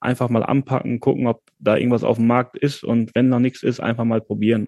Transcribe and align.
einfach 0.00 0.30
mal 0.30 0.42
anpacken, 0.42 0.98
gucken, 0.98 1.26
ob 1.26 1.42
da 1.58 1.76
irgendwas 1.76 2.04
auf 2.04 2.16
dem 2.16 2.26
Markt 2.26 2.56
ist 2.56 2.82
und 2.82 3.14
wenn 3.14 3.28
noch 3.28 3.38
nichts 3.38 3.62
ist, 3.62 3.80
einfach 3.80 4.04
mal 4.04 4.20
probieren. 4.20 4.66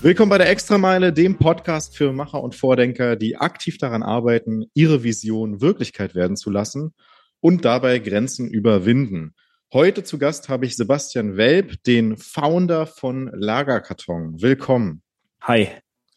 Willkommen 0.00 0.30
bei 0.30 0.38
der 0.38 0.48
Extrameile, 0.48 1.12
dem 1.12 1.38
Podcast 1.38 1.96
für 1.96 2.12
Macher 2.12 2.40
und 2.40 2.54
Vordenker, 2.54 3.16
die 3.16 3.36
aktiv 3.36 3.78
daran 3.78 4.04
arbeiten, 4.04 4.64
ihre 4.72 5.02
Vision 5.02 5.60
Wirklichkeit 5.60 6.14
werden 6.14 6.36
zu 6.36 6.50
lassen 6.50 6.94
und 7.40 7.64
dabei 7.64 7.98
Grenzen 7.98 8.48
überwinden. 8.48 9.34
Heute 9.72 10.04
zu 10.04 10.18
Gast 10.18 10.48
habe 10.48 10.64
ich 10.64 10.76
Sebastian 10.76 11.36
Welp, 11.36 11.82
den 11.82 12.16
Founder 12.16 12.86
von 12.86 13.28
Lagerkarton. 13.34 14.40
Willkommen. 14.40 15.02
Hi, 15.42 15.68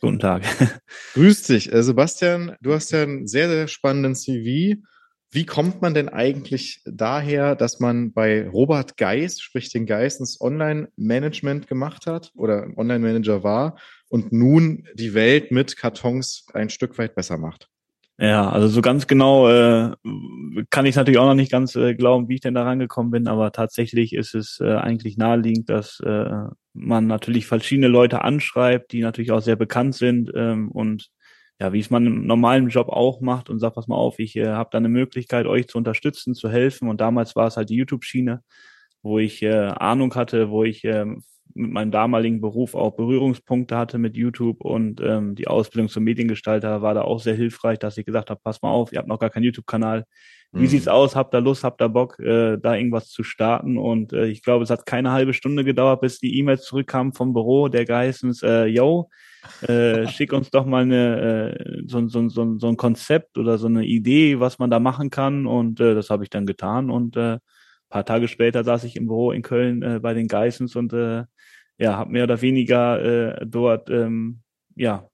guten 0.02 0.20
Tag. 0.20 0.44
Grüß 1.14 1.44
dich. 1.44 1.72
Äh, 1.72 1.84
Sebastian, 1.84 2.56
du 2.62 2.74
hast 2.74 2.92
ja 2.92 3.04
einen 3.04 3.28
sehr, 3.28 3.48
sehr 3.48 3.68
spannenden 3.68 4.16
CV. 4.16 4.82
Wie 5.34 5.46
kommt 5.46 5.82
man 5.82 5.94
denn 5.94 6.10
eigentlich 6.10 6.82
daher, 6.86 7.56
dass 7.56 7.80
man 7.80 8.12
bei 8.12 8.50
Robert 8.50 8.98
Geis, 8.98 9.40
sprich 9.40 9.72
den 9.72 9.86
Geissens 9.86 10.42
Online-Management 10.42 11.68
gemacht 11.68 12.06
hat 12.06 12.32
oder 12.36 12.68
Online-Manager 12.76 13.42
war 13.42 13.78
und 14.10 14.34
nun 14.34 14.86
die 14.94 15.14
Welt 15.14 15.52
mit 15.52 15.78
Kartons 15.78 16.46
ein 16.54 16.70
Stück 16.70 16.98
weit 16.98 17.16
besser 17.16 17.38
macht? 17.38 17.70
Ja, 18.18 18.50
also 18.50 18.68
so 18.68 18.82
ganz 18.82 19.08
genau 19.08 19.50
äh, 19.50 19.96
kann 20.70 20.86
ich 20.86 20.96
natürlich 20.96 21.18
auch 21.18 21.28
noch 21.28 21.34
nicht 21.34 21.52
ganz 21.52 21.76
äh, 21.76 21.96
glauben, 21.96 22.28
wie 22.28 22.36
ich 22.36 22.42
denn 22.42 22.54
da 22.54 22.64
rangekommen 22.64 23.12
bin, 23.12 23.28
aber 23.28 23.52
tatsächlich 23.52 24.14
ist 24.14 24.36
es 24.36 24.60
äh, 24.62 24.76
eigentlich 24.76 25.18
naheliegend, 25.18 25.70
dass 25.70 26.02
äh, 26.02 26.44
man 26.74 27.08
natürlich 27.08 27.48
verschiedene 27.48 27.88
Leute 27.88 28.24
anschreibt, 28.24 28.92
die 28.92 29.02
natürlich 29.02 29.32
auch 29.32 29.42
sehr 29.42 29.56
bekannt 29.56 29.96
sind 29.96 30.32
ähm, 30.36 30.72
und 30.72 31.12
ja, 31.60 31.74
wie 31.74 31.80
es 31.80 31.92
man 31.92 32.08
im 32.08 32.26
normalen 32.26 32.70
Job 32.70 32.90
auch 32.90 33.22
macht 33.22 33.52
und 33.52 33.60
sagt, 33.60 33.76
pass 33.76 33.88
mal 33.88 33.96
auf, 33.96 34.18
ich 34.18 34.36
äh, 34.36 34.48
habe 34.48 34.70
da 34.72 34.80
eine 34.80 34.90
Möglichkeit, 34.90 35.46
euch 35.46 35.68
zu 35.68 35.78
unterstützen, 35.78 36.34
zu 36.34 36.50
helfen. 36.50 36.90
Und 36.90 37.02
damals 37.02 37.36
war 37.36 37.46
es 37.46 37.56
halt 37.56 37.70
die 37.70 37.76
YouTube-Schiene, 37.76 38.42
wo 39.04 39.20
ich 39.20 39.42
äh, 39.42 39.68
Ahnung 39.68 40.14
hatte, 40.16 40.50
wo 40.50 40.64
ich 40.64 40.84
äh, 40.84 41.06
mit 41.54 41.72
meinem 41.72 41.92
damaligen 41.92 42.42
Beruf 42.42 42.76
auch 42.76 42.96
Berührungspunkte 42.96 43.78
hatte 43.78 43.98
mit 43.98 44.16
YouTube 44.16 44.62
und 44.62 45.02
ähm, 45.02 45.36
die 45.36 45.48
Ausbildung 45.48 45.90
zum 45.90 46.04
Mediengestalter 46.04 46.82
war 46.82 46.94
da 46.94 47.02
auch 47.02 47.20
sehr 47.20 47.36
hilfreich, 47.36 47.80
dass 47.80 47.98
ich 47.98 48.06
gesagt 48.06 48.30
habe, 48.30 48.40
pass 48.44 48.62
mal 48.62 48.72
auf, 48.72 48.92
ihr 48.92 49.00
habt 49.00 49.08
noch 49.08 49.20
gar 49.20 49.30
keinen 49.30 49.44
YouTube-Kanal. 49.44 50.06
Wie 50.54 50.64
mhm. 50.64 50.68
sieht's 50.68 50.90
aus? 50.90 51.16
Habt 51.16 51.34
ihr 51.34 51.40
Lust, 51.40 51.64
habt 51.64 51.82
ihr 51.82 51.88
Bock, 51.88 52.20
äh, 52.20 52.58
da 52.58 52.76
irgendwas 52.76 53.08
zu 53.08 53.24
starten? 53.24 53.78
Und 53.78 54.12
äh, 54.12 54.26
ich 54.26 54.44
glaube, 54.44 54.64
es 54.64 54.70
hat 54.70 54.86
keine 54.86 55.12
halbe 55.12 55.34
Stunde 55.34 55.64
gedauert, 55.64 56.02
bis 56.02 56.20
die 56.20 56.38
E-Mails 56.40 56.64
zurückkamen 56.64 57.14
vom 57.14 57.34
Büro 57.34 57.70
der 57.70 57.86
Geissens, 57.86 58.44
äh, 58.44 58.66
yo, 58.66 59.10
äh, 59.62 60.08
schick 60.10 60.34
uns 60.34 60.50
doch 60.50 60.66
mal 60.66 60.84
eine, 60.84 61.56
äh, 61.58 61.84
so, 61.88 62.06
so, 62.10 62.28
so, 62.28 62.58
so 62.58 62.68
ein 62.68 62.76
Konzept 62.76 63.38
oder 63.38 63.58
so 63.58 63.68
eine 63.68 63.86
Idee, 63.86 64.42
was 64.42 64.60
man 64.60 64.70
da 64.70 64.80
machen 64.82 65.10
kann. 65.10 65.46
Und 65.48 65.80
äh, 65.80 65.96
das 65.96 66.10
habe 66.10 66.24
ich 66.24 66.30
dann 66.30 66.46
getan. 66.46 66.90
Und 66.90 67.16
äh, 67.16 67.38
paar 67.92 68.06
Tage 68.06 68.28
später 68.28 68.64
saß 68.64 68.84
ich 68.86 68.96
im 68.96 69.06
Büro 69.06 69.32
in 69.32 69.44
Köln 69.44 69.84
äh, 69.84 70.00
bei 70.00 70.16
den 70.16 70.28
Geissens 70.28 70.76
und 70.76 70.94
äh, 70.94 71.26
ja, 71.78 71.98
habe 71.98 72.12
mehr 72.12 72.24
oder 72.24 72.42
weniger 72.42 73.40
äh, 73.40 73.46
dort 73.46 73.90
ähm, 73.90 74.42
ja 74.76 75.08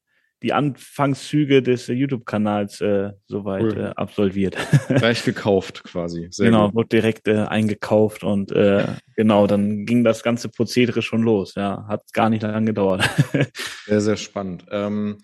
die 0.43 0.53
Anfangszüge 0.53 1.63
des 1.63 1.87
YouTube-Kanals 1.87 2.81
äh, 2.81 3.11
soweit 3.25 3.63
cool. 3.63 3.77
äh, 3.77 3.93
absolviert. 3.95 4.55
Gleich 4.87 5.23
gekauft 5.23 5.83
quasi. 5.83 6.27
Sehr 6.29 6.47
genau, 6.47 6.67
gut. 6.67 6.75
wurde 6.75 6.89
direkt 6.89 7.27
äh, 7.27 7.39
eingekauft 7.39 8.23
und 8.23 8.51
äh, 8.51 8.85
genau, 9.15 9.47
dann 9.47 9.85
ging 9.85 10.03
das 10.03 10.21
ganze 10.21 10.49
Prozedere 10.49 11.01
schon 11.01 11.23
los. 11.23 11.55
Ja, 11.55 11.85
hat 11.87 12.03
gar 12.13 12.29
nicht 12.29 12.43
lange 12.43 12.67
gedauert. 12.67 13.09
sehr, 13.85 14.01
sehr 14.01 14.17
spannend. 14.17 14.65
Ähm, 14.69 15.17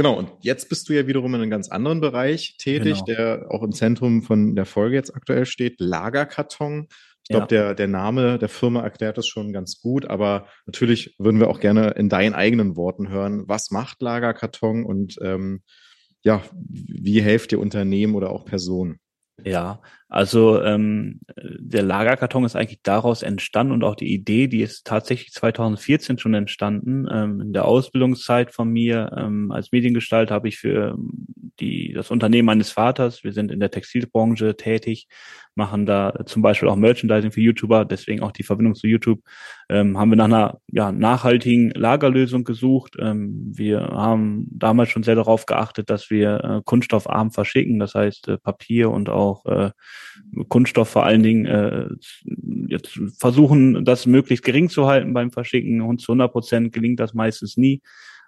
genau, 0.00 0.14
und 0.14 0.32
jetzt 0.40 0.70
bist 0.70 0.88
du 0.88 0.94
ja 0.94 1.06
wiederum 1.06 1.34
in 1.34 1.42
einem 1.42 1.50
ganz 1.50 1.68
anderen 1.68 2.00
Bereich 2.00 2.56
tätig, 2.56 3.04
genau. 3.04 3.04
der 3.04 3.46
auch 3.50 3.62
im 3.62 3.72
Zentrum 3.72 4.22
von 4.22 4.56
der 4.56 4.64
Folge 4.64 4.96
jetzt 4.96 5.14
aktuell 5.14 5.44
steht, 5.44 5.78
Lagerkarton. 5.78 6.88
Ich 7.22 7.28
glaube, 7.28 7.54
ja. 7.54 7.64
der, 7.64 7.74
der 7.74 7.88
Name 7.88 8.38
der 8.38 8.48
Firma 8.48 8.80
erklärt 8.80 9.18
das 9.18 9.28
schon 9.28 9.52
ganz 9.52 9.82
gut, 9.82 10.06
aber 10.06 10.46
natürlich 10.64 11.16
würden 11.18 11.38
wir 11.38 11.48
auch 11.50 11.60
gerne 11.60 11.90
in 11.90 12.08
deinen 12.08 12.32
eigenen 12.32 12.76
Worten 12.76 13.10
hören, 13.10 13.44
was 13.46 13.70
macht 13.70 14.00
Lagerkarton 14.00 14.86
und 14.86 15.18
ähm, 15.20 15.60
ja, 16.22 16.42
wie 16.54 17.20
helft 17.20 17.52
ihr 17.52 17.60
Unternehmen 17.60 18.14
oder 18.14 18.30
auch 18.30 18.46
Personen? 18.46 19.00
Ja, 19.44 19.82
also 20.10 20.60
ähm, 20.60 21.20
der 21.36 21.84
Lagerkarton 21.84 22.44
ist 22.44 22.56
eigentlich 22.56 22.80
daraus 22.82 23.22
entstanden 23.22 23.72
und 23.72 23.84
auch 23.84 23.94
die 23.94 24.12
Idee, 24.12 24.48
die 24.48 24.60
ist 24.60 24.84
tatsächlich 24.84 25.32
2014 25.32 26.18
schon 26.18 26.34
entstanden. 26.34 27.06
Ähm, 27.08 27.40
in 27.40 27.52
der 27.52 27.64
Ausbildungszeit 27.64 28.52
von 28.52 28.68
mir 28.68 29.12
ähm, 29.16 29.52
als 29.52 29.70
Mediengestalter 29.70 30.34
habe 30.34 30.48
ich 30.48 30.58
für 30.58 30.98
die, 31.60 31.92
das 31.92 32.10
Unternehmen 32.10 32.46
meines 32.46 32.72
Vaters, 32.72 33.22
wir 33.22 33.32
sind 33.32 33.52
in 33.52 33.60
der 33.60 33.70
Textilbranche 33.70 34.56
tätig, 34.56 35.06
machen 35.54 35.86
da 35.86 36.14
zum 36.26 36.42
Beispiel 36.42 36.68
auch 36.68 36.76
Merchandising 36.76 37.30
für 37.30 37.40
YouTuber, 37.40 37.84
deswegen 37.84 38.22
auch 38.22 38.32
die 38.32 38.42
Verbindung 38.42 38.74
zu 38.74 38.88
YouTube, 38.88 39.20
ähm, 39.68 39.96
haben 39.98 40.10
wir 40.10 40.16
nach 40.16 40.24
einer 40.24 40.58
ja, 40.68 40.90
nachhaltigen 40.90 41.70
Lagerlösung 41.70 42.44
gesucht. 42.44 42.96
Ähm, 42.98 43.52
wir 43.54 43.80
haben 43.80 44.48
damals 44.50 44.88
schon 44.90 45.02
sehr 45.02 45.14
darauf 45.14 45.46
geachtet, 45.46 45.90
dass 45.90 46.10
wir 46.10 46.42
äh, 46.42 46.62
kunststoffarm 46.64 47.30
verschicken, 47.30 47.78
das 47.78 47.94
heißt 47.94 48.28
äh, 48.28 48.38
Papier 48.38 48.90
und 48.90 49.08
auch 49.08 49.44
äh, 49.46 49.70
Kunststoff 50.48 50.88
vor 50.88 51.04
allen 51.04 51.22
Dingen 51.22 51.46
äh, 51.46 51.88
jetzt 52.68 52.98
versuchen, 53.18 53.84
das 53.84 54.06
möglichst 54.06 54.44
gering 54.44 54.68
zu 54.68 54.86
halten 54.86 55.12
beim 55.12 55.30
Verschicken. 55.30 55.80
Und 55.80 56.00
zu 56.00 56.12
100 56.12 56.32
Prozent 56.32 56.72
gelingt 56.72 57.00
das 57.00 57.14
meistens 57.14 57.56
nie 57.56 57.82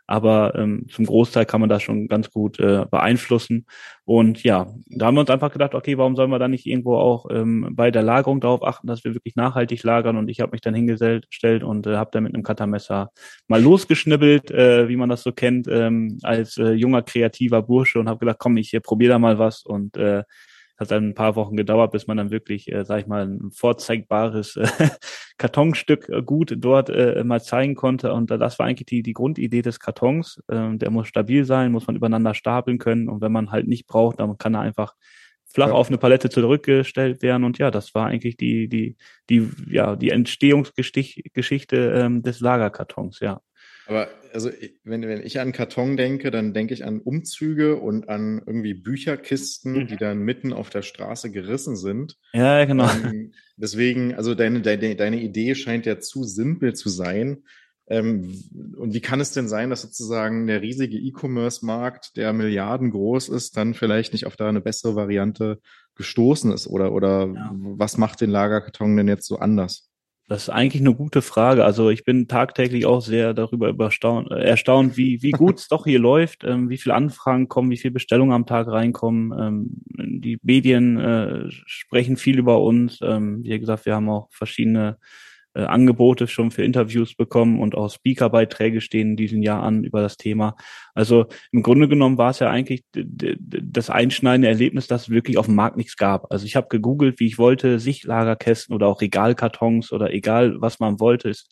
aber 0.07 0.55
ähm, 0.57 0.87
zum 0.89 1.07
Großteil 1.07 1.47
kann 1.47 1.61
man 1.61 1.71
das 1.71 1.83
schon 1.83 2.09
ganz 2.09 2.31
gut 2.31 2.59
äh, 2.59 2.85
beeinflussen. 2.91 3.67
Und 4.05 4.43
ja, 4.43 4.67
da 4.87 5.07
haben 5.07 5.15
wir 5.15 5.21
uns 5.21 5.31
einfach 5.31 5.53
gedacht, 5.53 5.75
okay, 5.75 5.97
warum 5.97 6.17
sollen 6.17 6.31
wir 6.31 6.39
da 6.39 6.49
nicht 6.49 6.67
irgendwo 6.67 6.97
auch 6.97 7.27
ähm, 7.31 7.69
bei 7.73 7.91
der 7.91 8.03
Lagerung 8.03 8.41
darauf 8.41 8.63
achten, 8.63 8.89
dass 8.89 9.05
wir 9.05 9.15
wirklich 9.15 9.37
nachhaltig 9.37 9.83
lagern? 9.85 10.17
Und 10.17 10.29
ich 10.29 10.41
habe 10.41 10.53
mich 10.53 10.61
dann 10.61 10.75
hingestellt 10.75 11.63
und 11.63 11.87
äh, 11.87 11.97
habe 11.97 12.11
da 12.13 12.21
mit 12.21 12.35
einem 12.35 12.43
Cuttermesser 12.43 13.11
mal 13.47 13.63
losgeschnibbelt, 13.63 14.51
äh, 14.51 14.89
wie 14.89 14.97
man 14.97 15.09
das 15.09 15.23
so 15.23 15.33
kennt, 15.33 15.69
ähm, 15.69 16.19
als 16.23 16.59
äh, 16.59 16.73
junger 16.73 17.03
kreativer 17.03 17.63
Bursche 17.63 18.01
und 18.01 18.09
habe 18.09 18.19
gedacht, 18.19 18.39
komm, 18.39 18.57
ich 18.57 18.75
äh, 18.75 18.81
probiere 18.81 19.13
da 19.13 19.19
mal 19.19 19.39
was 19.39 19.65
und 19.65 19.97
äh, 19.97 20.25
hat 20.83 20.91
dann 20.91 21.09
ein 21.09 21.15
paar 21.15 21.37
Wochen 21.37 21.57
gedauert, 21.57 21.93
bis 21.93 22.07
man 22.07 22.17
dann 22.17 22.31
wirklich, 22.31 22.71
äh, 22.71 22.85
sag 22.85 23.01
ich 23.01 23.07
mal, 23.07 23.27
ein 23.27 23.51
vorzeigbares 23.51 24.57
äh, 24.57 24.67
Kartonstück 25.39 26.09
äh, 26.09 26.23
gut 26.23 26.55
dort 26.59 26.91
äh, 26.91 27.25
mal 27.25 27.43
zeigen 27.43 27.75
konnte. 27.75 28.13
Und 28.13 28.31
das 28.31 28.59
war 28.59 28.67
eigentlich 28.67 28.87
die, 28.87 29.03
die 29.03 29.15
Grundidee 29.15 29.63
des 29.63 29.81
Kartons. 29.81 30.43
Äh, 30.49 30.77
der 30.77 30.91
muss 30.91 31.09
stabil 31.09 31.45
sein, 31.45 31.73
muss 31.73 31.87
man 31.87 31.97
übereinander 31.97 32.35
stapeln 32.35 32.79
können. 32.79 33.09
Und 33.09 33.21
wenn 33.21 33.33
man 33.33 33.51
halt 33.51 33.67
nicht 33.67 33.87
braucht, 33.87 34.21
dann 34.21 34.37
kann 34.39 34.55
er 34.55 34.61
einfach 34.61 34.95
flach 35.53 35.69
ja. 35.69 35.73
auf 35.75 35.89
eine 35.89 35.99
Palette 35.99 36.31
zurückgestellt 36.31 37.23
werden. 37.23 37.45
Und 37.45 37.59
ja, 37.59 37.71
das 37.71 37.95
war 37.95 38.07
eigentlich 38.07 38.37
die, 38.37 38.69
die, 38.69 38.97
die, 39.29 39.51
ja, 39.69 39.97
die 39.97 40.11
Entstehungsgeschichte 40.11 41.77
ähm, 41.77 42.23
des 42.23 42.41
Lagerkartons, 42.41 43.21
ja. 43.21 43.41
Aber 43.87 44.09
also 44.33 44.51
wenn, 44.85 45.03
wenn 45.03 45.25
ich 45.25 45.41
an 45.41 45.53
Karton 45.53 45.97
denke, 45.97 46.31
dann 46.31 46.55
denke 46.55 46.75
ich 46.75 46.85
an 46.85 47.01
Umzüge 47.01 47.77
und 47.77 48.09
an 48.09 48.43
irgendwie 48.47 48.75
Bücherkisten, 48.75 49.73
mhm. 49.73 49.87
die 49.89 49.97
dann 49.97 50.21
mitten 50.21 50.53
auf 50.53 50.71
der 50.71 50.83
Straße 50.83 51.31
gerissen 51.31 51.77
sind. 51.77 52.17
Ja, 52.33 52.65
genau. 52.65 52.89
Ähm, 53.05 53.33
deswegen, 53.57 54.15
also 54.15 54.35
deine, 54.35 54.63
deine, 54.63 54.95
deine 54.97 55.21
Idee 55.21 55.55
scheint 55.55 55.87
ja 55.87 55.99
zu 55.99 56.25
simpel 56.25 56.75
zu 56.75 56.89
sein. 56.89 57.45
Ähm, 57.89 58.33
und 58.77 58.95
wie 58.95 59.01
kann 59.01 59.21
es 59.21 59.33
denn 59.33 59.49
sein, 59.49 59.71
dass 59.71 59.83
sozusagen 59.83 60.47
der 60.47 60.63
riesige 60.63 60.97
E-Commerce-Markt, 60.97 62.17
der 62.17 62.33
Milliarden 62.33 62.91
groß 62.91 63.29
ist, 63.29 63.57
dann 63.57 63.75
vielleicht 63.75 64.13
nicht 64.13 64.27
auf 64.27 64.37
da 64.37 64.49
eine 64.49 64.61
bessere 64.61 64.95
Variante 64.95 65.59
gestoßen 65.97 66.53
ist? 66.53 66.69
Oder, 66.69 66.93
oder 66.93 67.27
ja. 67.27 67.51
was 67.55 67.99
macht 67.99 68.21
den 68.21 68.31
Lagerkarton 68.31 68.97
denn 68.97 69.09
jetzt 69.09 69.27
so 69.27 69.39
anders? 69.39 69.92
Das 70.29 70.45
ist 70.45 70.49
eigentlich 70.49 70.81
eine 70.81 70.95
gute 70.95 71.21
Frage. 71.21 71.65
Also 71.65 71.91
ich 71.91 72.05
bin 72.05 72.29
tagtäglich 72.29 72.87
auch 72.87 73.01
sehr 73.01 73.35
darüber 73.35 73.69
überstaunt, 73.69 74.31
äh, 74.31 74.43
erstaunt, 74.43 74.97
wie, 74.97 75.23
wie 75.23 75.31
gut 75.33 75.59
es 75.59 75.69
doch 75.69 75.85
hier 75.85 75.99
läuft, 75.99 76.45
ähm, 76.45 76.71
wie 76.71 76.79
viele 76.79 76.95
Anfragen 76.95 77.49
kommen, 77.49 77.71
wie 77.71 77.77
viele 77.77 77.93
Bestellungen 77.93 78.33
am 78.33 78.47
Tag 78.47 78.69
reinkommen. 78.69 79.33
Ähm, 79.39 80.21
die 80.21 80.39
Medien 80.43 80.99
äh, 80.99 81.51
sprechen 81.51 82.17
viel 82.17 82.39
über 82.39 82.63
uns. 82.63 83.01
Ähm, 83.03 83.43
wie 83.45 83.59
gesagt, 83.59 83.85
wir 83.85 83.95
haben 83.95 84.09
auch 84.09 84.29
verschiedene 84.31 84.99
äh, 85.55 85.65
Angebote 85.65 86.27
schon 86.29 86.51
für 86.51 86.65
Interviews 86.65 87.15
bekommen 87.15 87.61
und 87.61 87.75
auch 87.75 87.91
Speakerbeiträge 87.91 88.81
stehen 88.81 89.11
in 89.11 89.17
diesem 89.17 89.43
Jahr 89.43 89.63
an 89.63 89.85
über 89.85 90.01
das 90.01 90.17
Thema. 90.17 90.57
Also 90.95 91.27
im 91.51 91.63
Grunde 91.63 91.89
genommen 91.89 92.19
war 92.19 92.31
es 92.31 92.39
ja 92.39 92.49
eigentlich 92.49 92.85
das 92.93 93.91
einschneidende 93.91 94.49
Erlebnis, 94.49 94.87
dass 94.87 95.03
es 95.03 95.11
wirklich 95.11 95.39
auf 95.39 95.47
dem 95.47 95.55
Markt 95.55 95.77
nichts 95.77 95.97
gab. 95.97 96.33
Also 96.33 96.47
ich 96.47 96.57
habe 96.57 96.69
gegoogelt, 96.69 97.21
wie 97.21 97.27
ich 97.27 97.39
wollte, 97.39 97.79
Sichtlagerkästen 97.79 98.75
oder 98.75 98.87
auch 98.87 99.01
Regalkartons 99.01 99.93
oder 99.93 100.13
egal, 100.13 100.61
was 100.61 100.81
man 100.81 101.01
wollte. 101.01 101.29
Es, 101.29 101.49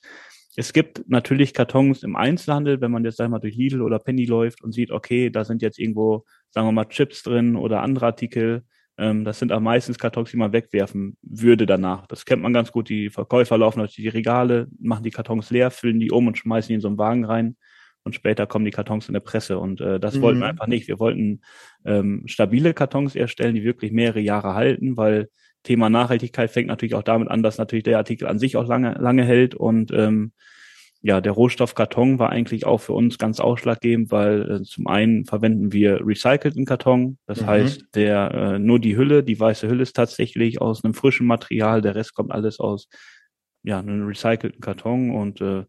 es 0.56 0.73
gibt 0.73 1.08
natürlich 1.08 1.55
Kartons 1.55 2.03
im 2.03 2.17
Einzelhandel, 2.17 2.81
wenn 2.81 2.91
man 2.91 3.05
jetzt 3.05 3.20
einmal 3.20 3.41
durch 3.41 3.56
Lidl 3.56 3.82
oder 3.82 3.99
Penny 3.99 4.25
läuft 4.25 4.62
und 4.62 4.73
sieht, 4.73 4.91
okay, 4.91 5.31
da 5.31 5.44
sind 5.44 5.62
jetzt 5.62 5.79
irgendwo, 5.79 6.25
sagen 6.50 6.67
wir 6.67 6.73
mal, 6.73 6.87
Chips 6.87 7.23
drin 7.23 7.56
oder 7.56 7.82
andere 7.82 8.06
Artikel 8.06 8.64
ähm, 9.00 9.25
das 9.25 9.38
sind 9.38 9.52
auch 9.52 9.61
meistens 9.61 9.99
Kartons, 9.99 10.31
die 10.31 10.37
man 10.37 10.52
wegwerfen 10.52 11.17
würde 11.23 11.67
danach. 11.67 12.06
Das 12.06 12.25
kennt 12.25 12.43
man 12.43 12.52
ganz 12.52 12.70
gut. 12.70 12.88
Die 12.88 13.11
Verkäufer 13.11 13.58
laufen 13.58 13.81
durch 13.81 13.94
die 13.94 14.08
Regale, 14.08 14.69
machen 14.79 15.02
die 15.02 15.11
Kartons 15.11 15.50
leer, 15.50 15.70
füllen 15.70 15.99
die 15.99 16.11
um 16.11 16.26
und 16.26 16.38
schmeißen 16.38 16.69
die 16.69 16.75
in 16.75 16.81
so 16.81 16.88
einen 16.88 16.99
Wagen 16.99 17.25
rein. 17.25 17.47
Und 17.47 17.56
und 18.02 18.14
später 18.14 18.47
kommen 18.47 18.64
die 18.64 18.70
Kartons 18.70 19.08
in 19.08 19.12
der 19.12 19.20
Presse. 19.20 19.58
Und 19.58 19.81
äh, 19.81 20.00
das 20.00 20.17
mhm. 20.17 20.23
wollten 20.23 20.41
wir 20.41 20.47
einfach 20.47 20.67
nicht. 20.67 20.88
Wir 20.88 20.99
wollten 20.99 21.43
ähm, 21.85 22.23
stabile 22.26 22.75
Kartons 22.75 23.14
erstellen, 23.14 23.55
die 23.55 23.64
wirklich 23.64 23.93
mehrere 23.93 24.20
Jahre 24.20 24.55
halten, 24.55 24.97
weil 24.97 25.29
Thema 25.62 25.91
Nachhaltigkeit 25.91 26.50
fängt 26.50 26.69
natürlich 26.69 26.94
auch 26.94 27.03
damit 27.03 27.29
an, 27.29 27.43
dass 27.43 27.58
natürlich 27.58 27.85
der 27.85 27.99
Artikel 27.99 28.26
an 28.26 28.38
sich 28.38 28.56
auch 28.56 28.67
lange, 28.67 28.94
lange 28.94 29.25
hält 29.25 29.55
und 29.55 29.93
ähm, 29.93 30.32
ja, 31.02 31.20
der 31.20 31.32
Rohstoff 31.32 31.75
Karton 31.75 32.19
war 32.19 32.31
eigentlich 32.31 32.67
auch 32.67 32.79
für 32.79 32.93
uns 32.93 33.17
ganz 33.17 33.41
ausschlaggebend, 33.41 34.11
weil 34.11 34.50
äh, 34.50 34.62
zum 34.62 34.87
einen 34.87 35.25
verwenden 35.25 35.73
wir 35.73 36.06
recycelten 36.06 36.67
Karton. 36.67 37.17
Das 37.26 37.41
mhm. 37.41 37.47
heißt, 37.47 37.85
der 37.94 38.31
äh, 38.32 38.58
nur 38.58 38.79
die 38.79 38.97
Hülle, 38.97 39.25
die 39.25 39.41
weiße 39.41 39.67
Hülle 39.69 39.82
ist 39.82 39.97
tatsächlich 39.97 40.61
aus 40.61 40.85
einem 40.85 40.93
frischen 40.93 41.26
Material, 41.26 41.81
der 41.81 41.94
Rest 41.94 42.14
kommt 42.14 42.32
alles 42.32 42.61
aus 42.61 42.88
ja, 43.62 43.79
einem 43.79 44.06
recycelten 44.06 44.61
Karton 44.61 45.11
und 45.11 45.41
äh, 45.41 45.64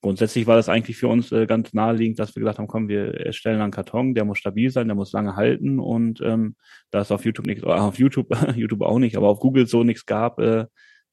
grundsätzlich 0.00 0.46
war 0.46 0.56
das 0.56 0.70
eigentlich 0.70 0.96
für 0.96 1.08
uns 1.08 1.30
äh, 1.30 1.46
ganz 1.46 1.74
naheliegend, 1.74 2.18
dass 2.18 2.34
wir 2.34 2.40
gesagt 2.40 2.58
haben, 2.58 2.66
komm, 2.66 2.88
wir 2.88 3.14
erstellen 3.14 3.60
einen 3.60 3.72
Karton, 3.72 4.14
der 4.14 4.24
muss 4.24 4.38
stabil 4.38 4.70
sein, 4.70 4.88
der 4.88 4.94
muss 4.94 5.12
lange 5.12 5.36
halten 5.36 5.78
und 5.78 6.22
ähm, 6.22 6.56
da 6.90 7.00
es 7.00 7.12
auf 7.12 7.26
YouTube 7.26 7.46
nichts, 7.46 7.64
auf 7.64 7.98
YouTube, 7.98 8.28
YouTube 8.56 8.80
auch 8.80 8.98
nicht, 8.98 9.16
aber 9.16 9.28
auf 9.28 9.40
Google 9.40 9.66
so 9.66 9.84
nichts 9.84 10.06
gab, 10.06 10.38
äh, 10.38 10.64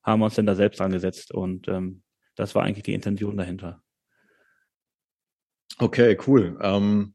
haben 0.04 0.22
wir 0.22 0.26
uns 0.26 0.36
dann 0.36 0.46
da 0.46 0.56
selbst 0.56 0.80
angesetzt 0.80 1.34
und 1.34 1.68
ähm, 1.68 2.02
das 2.38 2.56
war 2.56 2.64
eigentlich 2.64 2.84
die 2.84 2.94
Intention 2.94 3.36
dahinter. 3.36 3.82
Okay, 5.80 6.18
cool. 6.26 6.58
Ähm, 6.62 7.14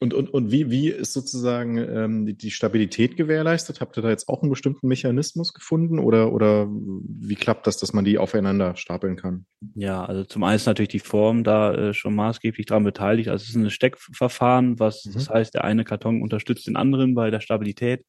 und, 0.00 0.12
und, 0.12 0.28
und 0.28 0.50
wie, 0.50 0.70
wie 0.70 0.88
ist 0.88 1.12
sozusagen 1.12 1.78
ähm, 1.78 2.26
die, 2.26 2.36
die, 2.36 2.50
Stabilität 2.50 3.16
gewährleistet? 3.16 3.80
Habt 3.80 3.96
ihr 3.96 4.02
da 4.02 4.10
jetzt 4.10 4.28
auch 4.28 4.42
einen 4.42 4.50
bestimmten 4.50 4.88
Mechanismus 4.88 5.54
gefunden 5.54 5.98
oder, 5.98 6.32
oder 6.32 6.66
wie 6.68 7.36
klappt 7.36 7.66
das, 7.66 7.78
dass 7.78 7.94
man 7.94 8.04
die 8.04 8.18
aufeinander 8.18 8.76
stapeln 8.76 9.16
kann? 9.16 9.46
Ja, 9.74 10.04
also 10.04 10.24
zum 10.24 10.42
einen 10.44 10.56
ist 10.56 10.66
natürlich 10.66 10.90
die 10.90 10.98
Form 10.98 11.42
da 11.42 11.72
äh, 11.72 11.94
schon 11.94 12.14
maßgeblich 12.14 12.66
daran 12.66 12.84
beteiligt. 12.84 13.30
Also 13.30 13.44
es 13.44 13.50
ist 13.50 13.56
ein 13.56 13.70
Steckverfahren, 13.70 14.78
was 14.78 15.06
mhm. 15.06 15.12
das 15.14 15.30
heißt, 15.30 15.54
der 15.54 15.64
eine 15.64 15.84
Karton 15.84 16.20
unterstützt 16.20 16.66
den 16.66 16.76
anderen 16.76 17.14
bei 17.14 17.30
der 17.30 17.40
Stabilität. 17.40 18.04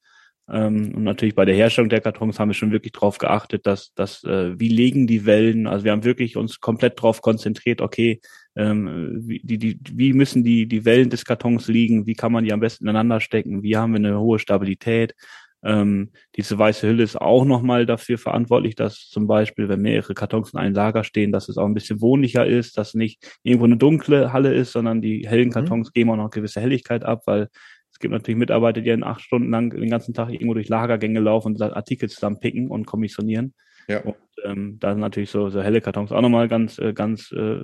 Ähm, 0.52 0.94
und 0.96 1.04
natürlich 1.04 1.36
bei 1.36 1.46
der 1.46 1.56
Herstellung 1.56 1.90
der 1.90 2.02
Kartons 2.02 2.40
haben 2.40 2.50
wir 2.50 2.54
schon 2.54 2.72
wirklich 2.72 2.94
darauf 2.94 3.18
geachtet, 3.18 3.66
dass, 3.66 3.94
dass 3.96 4.24
äh, 4.24 4.60
wie 4.60 4.68
legen 4.68 5.08
die 5.08 5.26
Wellen, 5.26 5.66
also 5.66 5.86
wir 5.86 5.92
haben 5.92 6.04
wirklich 6.04 6.38
uns 6.38 6.60
komplett 6.60 7.00
darauf 7.00 7.22
konzentriert, 7.22 7.82
okay, 7.82 8.22
ähm, 8.56 9.22
wie, 9.26 9.42
die, 9.44 9.58
die, 9.58 9.80
wie 9.94 10.14
müssen 10.14 10.44
die, 10.44 10.68
die 10.68 10.86
Wellen 10.86 11.10
des 11.10 11.26
Kartons 11.26 11.68
liegen, 11.68 12.06
wie 12.06 12.14
kann 12.14 12.32
man 12.32 12.44
die 12.44 12.54
am 12.54 12.60
besten 12.60 12.86
ineinander 12.86 13.20
stecken, 13.20 13.64
wie 13.64 13.76
haben 13.76 13.94
wir 13.94 13.98
eine 13.98 14.20
hohe 14.20 14.40
Stabilität. 14.40 15.16
Ähm, 15.64 16.12
diese 16.36 16.60
weiße 16.60 16.88
Hülle 16.88 17.02
ist 17.02 17.20
auch 17.20 17.44
nochmal 17.44 17.88
dafür 17.88 18.20
verantwortlich, 18.20 18.76
dass 18.76 19.10
zum 19.10 19.26
Beispiel, 19.26 19.68
wenn 19.68 19.82
mehrere 19.82 20.14
Kartons 20.14 20.54
in 20.54 20.60
einem 20.60 20.76
Lager 20.76 21.04
stehen, 21.04 21.32
dass 21.32 21.50
es 21.50 21.58
auch 21.58 21.66
ein 21.66 21.74
bisschen 21.74 22.02
wohnlicher 22.02 22.46
ist, 22.46 22.78
dass 22.78 22.94
nicht 22.94 23.40
irgendwo 23.42 23.66
eine 23.66 23.78
dunkle 23.78 24.32
Halle 24.32 24.54
ist, 24.54 24.74
sondern 24.74 25.02
die 25.02 25.28
hellen 25.28 25.48
mhm. 25.48 25.54
Kartons 25.54 25.90
mhm. 25.90 25.94
geben 25.94 26.10
auch 26.12 26.18
noch 26.18 26.30
gewisse 26.30 26.62
Helligkeit 26.62 27.04
ab, 27.04 27.24
weil 27.26 27.50
es 27.96 28.00
gibt 28.00 28.12
natürlich 28.12 28.38
Mitarbeiter, 28.38 28.82
die 28.82 28.90
in 28.90 29.06
acht 29.06 29.22
Stunden 29.22 29.50
lang 29.52 29.70
den 29.70 29.90
ganzen 29.90 30.14
Tag 30.14 30.30
irgendwo 30.30 30.54
durch 30.54 30.68
Lagergänge 30.68 31.22
laufen 31.22 31.54
und 31.54 31.62
Artikel 31.62 32.10
zusammenpicken 32.10 32.68
und 32.68 32.86
kommissionieren. 32.86 33.54
Ja. 33.88 34.02
Und 34.02 34.18
ähm, 34.44 34.78
da 34.82 34.92
sind 34.92 35.00
natürlich 35.00 35.30
so, 35.30 35.50
so 35.50 35.62
helle 35.62 35.80
Kartons 35.80 36.12
auch 36.12 36.20
nochmal 36.20 36.50
ganz, 36.50 36.78
äh, 36.78 36.92
ganz 36.92 37.32
äh, 37.32 37.62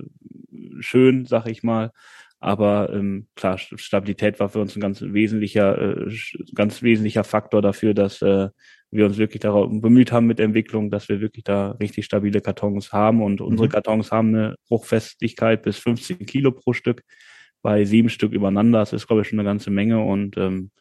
schön, 0.80 1.26
sag 1.26 1.50
ich 1.50 1.64
mal. 1.64 1.92
Aber 2.40 2.94
ähm, 2.94 3.28
klar, 3.36 3.58
Stabilität 3.58 4.40
war 4.40 4.48
für 4.48 4.60
uns 4.60 4.74
ein 4.78 4.80
ganz 4.80 5.02
wesentlicher, 5.02 6.08
äh, 6.08 6.16
ganz 6.56 6.82
wesentlicher 6.82 7.26
Faktor 7.26 7.62
dafür, 7.62 7.94
dass 7.94 8.22
äh, 8.22 8.48
wir 8.90 9.06
uns 9.08 9.18
wirklich 9.18 9.42
darauf 9.42 9.70
bemüht 9.70 10.14
haben 10.14 10.28
mit 10.28 10.40
der 10.40 10.46
Entwicklung, 10.46 10.90
dass 10.90 11.10
wir 11.10 11.20
wirklich 11.20 11.44
da 11.44 11.72
richtig 11.72 12.06
stabile 12.06 12.40
Kartons 12.40 12.94
haben. 12.94 13.22
Und 13.22 13.42
unsere 13.42 13.68
mhm. 13.68 13.72
Kartons 13.74 14.14
haben 14.14 14.30
eine 14.30 14.56
Bruchfestigkeit 14.70 15.62
bis 15.62 15.78
15 15.78 16.26
Kilo 16.26 16.54
pro 16.54 16.72
Stück 16.72 17.04
bei 17.62 17.86
sieben 17.86 18.10
Stück 18.10 18.34
übereinander. 18.34 18.80
Das 18.80 18.94
ist, 18.94 19.08
glaube 19.08 19.22
ich, 19.22 19.28
schon 19.28 19.40
eine 19.40 19.48
ganze 19.48 19.70
Menge 19.70 20.04
und 20.04 20.38
ähm, 20.38 20.72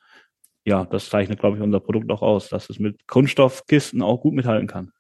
ja, 0.65 0.85
das 0.85 1.09
zeichnet, 1.09 1.41
glaube 1.41 1.57
ich, 1.57 1.63
unser 1.63 1.81
Produkt 1.81 2.11
auch 2.11 2.23
aus, 2.23 2.49
dass 2.49 2.71
es 2.71 2.79
mit 2.79 3.07
Kunststoffkisten 3.07 4.03
auch 4.03 4.21
gut 4.21 4.35
mithalten 4.35 4.69
kann. 4.69 4.93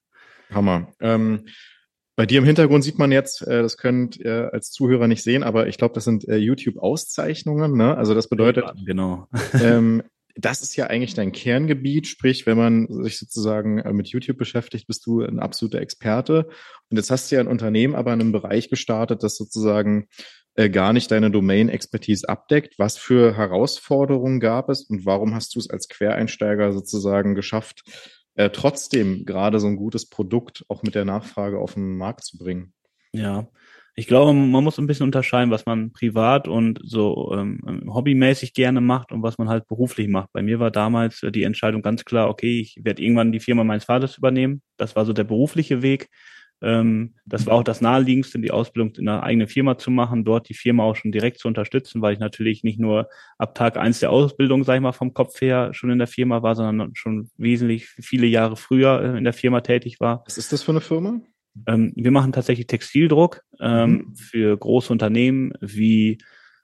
Hammer. 0.50 0.88
Ähm, 1.00 1.46
bei 2.16 2.26
dir 2.26 2.38
im 2.38 2.44
Hintergrund 2.44 2.84
sieht 2.84 2.98
man 2.98 3.12
jetzt, 3.12 3.42
äh, 3.46 3.62
das 3.62 3.76
könnt 3.76 4.16
ihr 4.16 4.52
als 4.52 4.70
Zuhörer 4.70 5.06
nicht 5.06 5.22
sehen, 5.22 5.42
aber 5.42 5.68
ich 5.68 5.78
glaube, 5.78 5.94
das 5.94 6.04
sind 6.04 6.28
äh, 6.28 6.36
YouTube-Auszeichnungen. 6.36 7.76
Ne? 7.76 7.96
Also 7.96 8.14
das 8.14 8.28
bedeutet, 8.28 8.64
ja, 8.64 8.74
genau. 8.84 9.26
ähm, 9.62 10.02
das 10.36 10.62
ist 10.62 10.76
ja 10.76 10.86
eigentlich 10.86 11.14
dein 11.14 11.32
Kerngebiet. 11.32 12.06
Sprich, 12.06 12.46
wenn 12.46 12.58
man 12.58 12.88
sich 13.04 13.18
sozusagen 13.18 13.78
äh, 13.78 13.92
mit 13.92 14.08
YouTube 14.08 14.38
beschäftigt, 14.38 14.86
bist 14.86 15.06
du 15.06 15.22
ein 15.22 15.38
absoluter 15.38 15.80
Experte. 15.80 16.46
Und 16.90 16.96
jetzt 16.96 17.10
hast 17.10 17.30
du 17.30 17.36
ja 17.36 17.40
ein 17.40 17.48
Unternehmen, 17.48 17.94
aber 17.94 18.12
in 18.12 18.20
einem 18.20 18.32
Bereich 18.32 18.68
gestartet, 18.68 19.22
das 19.22 19.36
sozusagen 19.36 20.08
äh, 20.60 20.68
gar 20.68 20.92
nicht 20.92 21.10
deine 21.10 21.30
Domain-Expertise 21.30 22.28
abdeckt. 22.28 22.78
Was 22.78 22.98
für 22.98 23.34
Herausforderungen 23.34 24.40
gab 24.40 24.68
es 24.68 24.82
und 24.82 25.06
warum 25.06 25.34
hast 25.34 25.54
du 25.54 25.58
es 25.58 25.70
als 25.70 25.88
Quereinsteiger 25.88 26.74
sozusagen 26.74 27.34
geschafft, 27.34 27.82
äh, 28.34 28.50
trotzdem 28.50 29.24
gerade 29.24 29.58
so 29.58 29.68
ein 29.68 29.76
gutes 29.76 30.10
Produkt 30.10 30.66
auch 30.68 30.82
mit 30.82 30.94
der 30.94 31.06
Nachfrage 31.06 31.58
auf 31.58 31.74
den 31.74 31.96
Markt 31.96 32.24
zu 32.24 32.36
bringen? 32.36 32.74
Ja, 33.12 33.48
ich 33.94 34.06
glaube, 34.06 34.34
man 34.34 34.62
muss 34.62 34.78
ein 34.78 34.86
bisschen 34.86 35.04
unterscheiden, 35.04 35.50
was 35.50 35.64
man 35.64 35.92
privat 35.92 36.46
und 36.46 36.78
so 36.84 37.32
ähm, 37.34 37.88
hobbymäßig 37.88 38.52
gerne 38.52 38.82
macht 38.82 39.12
und 39.12 39.22
was 39.22 39.38
man 39.38 39.48
halt 39.48 39.66
beruflich 39.66 40.08
macht. 40.08 40.30
Bei 40.34 40.42
mir 40.42 40.60
war 40.60 40.70
damals 40.70 41.22
äh, 41.22 41.32
die 41.32 41.44
Entscheidung 41.44 41.80
ganz 41.80 42.04
klar, 42.04 42.28
okay, 42.28 42.60
ich 42.60 42.78
werde 42.82 43.02
irgendwann 43.02 43.32
die 43.32 43.40
Firma 43.40 43.64
meines 43.64 43.84
Vaters 43.84 44.18
übernehmen. 44.18 44.60
Das 44.76 44.94
war 44.94 45.06
so 45.06 45.14
der 45.14 45.24
berufliche 45.24 45.80
Weg. 45.80 46.10
Ähm, 46.62 47.14
das 47.24 47.46
war 47.46 47.54
auch 47.54 47.62
das 47.62 47.80
naheliegendste, 47.80 48.38
die 48.38 48.50
Ausbildung 48.50 48.94
in 48.96 49.08
einer 49.08 49.22
eigenen 49.22 49.48
Firma 49.48 49.78
zu 49.78 49.90
machen, 49.90 50.24
dort 50.24 50.48
die 50.48 50.54
Firma 50.54 50.84
auch 50.84 50.96
schon 50.96 51.12
direkt 51.12 51.38
zu 51.38 51.48
unterstützen, 51.48 52.02
weil 52.02 52.12
ich 52.12 52.18
natürlich 52.18 52.64
nicht 52.64 52.78
nur 52.78 53.08
ab 53.38 53.54
Tag 53.54 53.76
eins 53.76 54.00
der 54.00 54.10
Ausbildung, 54.10 54.64
sag 54.64 54.76
ich 54.76 54.80
mal, 54.80 54.92
vom 54.92 55.14
Kopf 55.14 55.40
her 55.40 55.72
schon 55.72 55.90
in 55.90 55.98
der 55.98 56.06
Firma 56.06 56.42
war, 56.42 56.54
sondern 56.54 56.94
schon 56.94 57.30
wesentlich 57.36 57.86
viele 57.86 58.26
Jahre 58.26 58.56
früher 58.56 59.00
äh, 59.02 59.18
in 59.18 59.24
der 59.24 59.32
Firma 59.32 59.60
tätig 59.60 60.00
war. 60.00 60.22
Was 60.26 60.38
ist 60.38 60.52
das 60.52 60.62
für 60.62 60.72
eine 60.72 60.80
Firma? 60.80 61.20
Ähm, 61.66 61.92
wir 61.96 62.10
machen 62.10 62.32
tatsächlich 62.32 62.66
Textildruck 62.66 63.42
ähm, 63.60 63.90
mhm. 63.90 64.14
für 64.14 64.56
große 64.56 64.92
Unternehmen 64.92 65.52
wie 65.60 66.18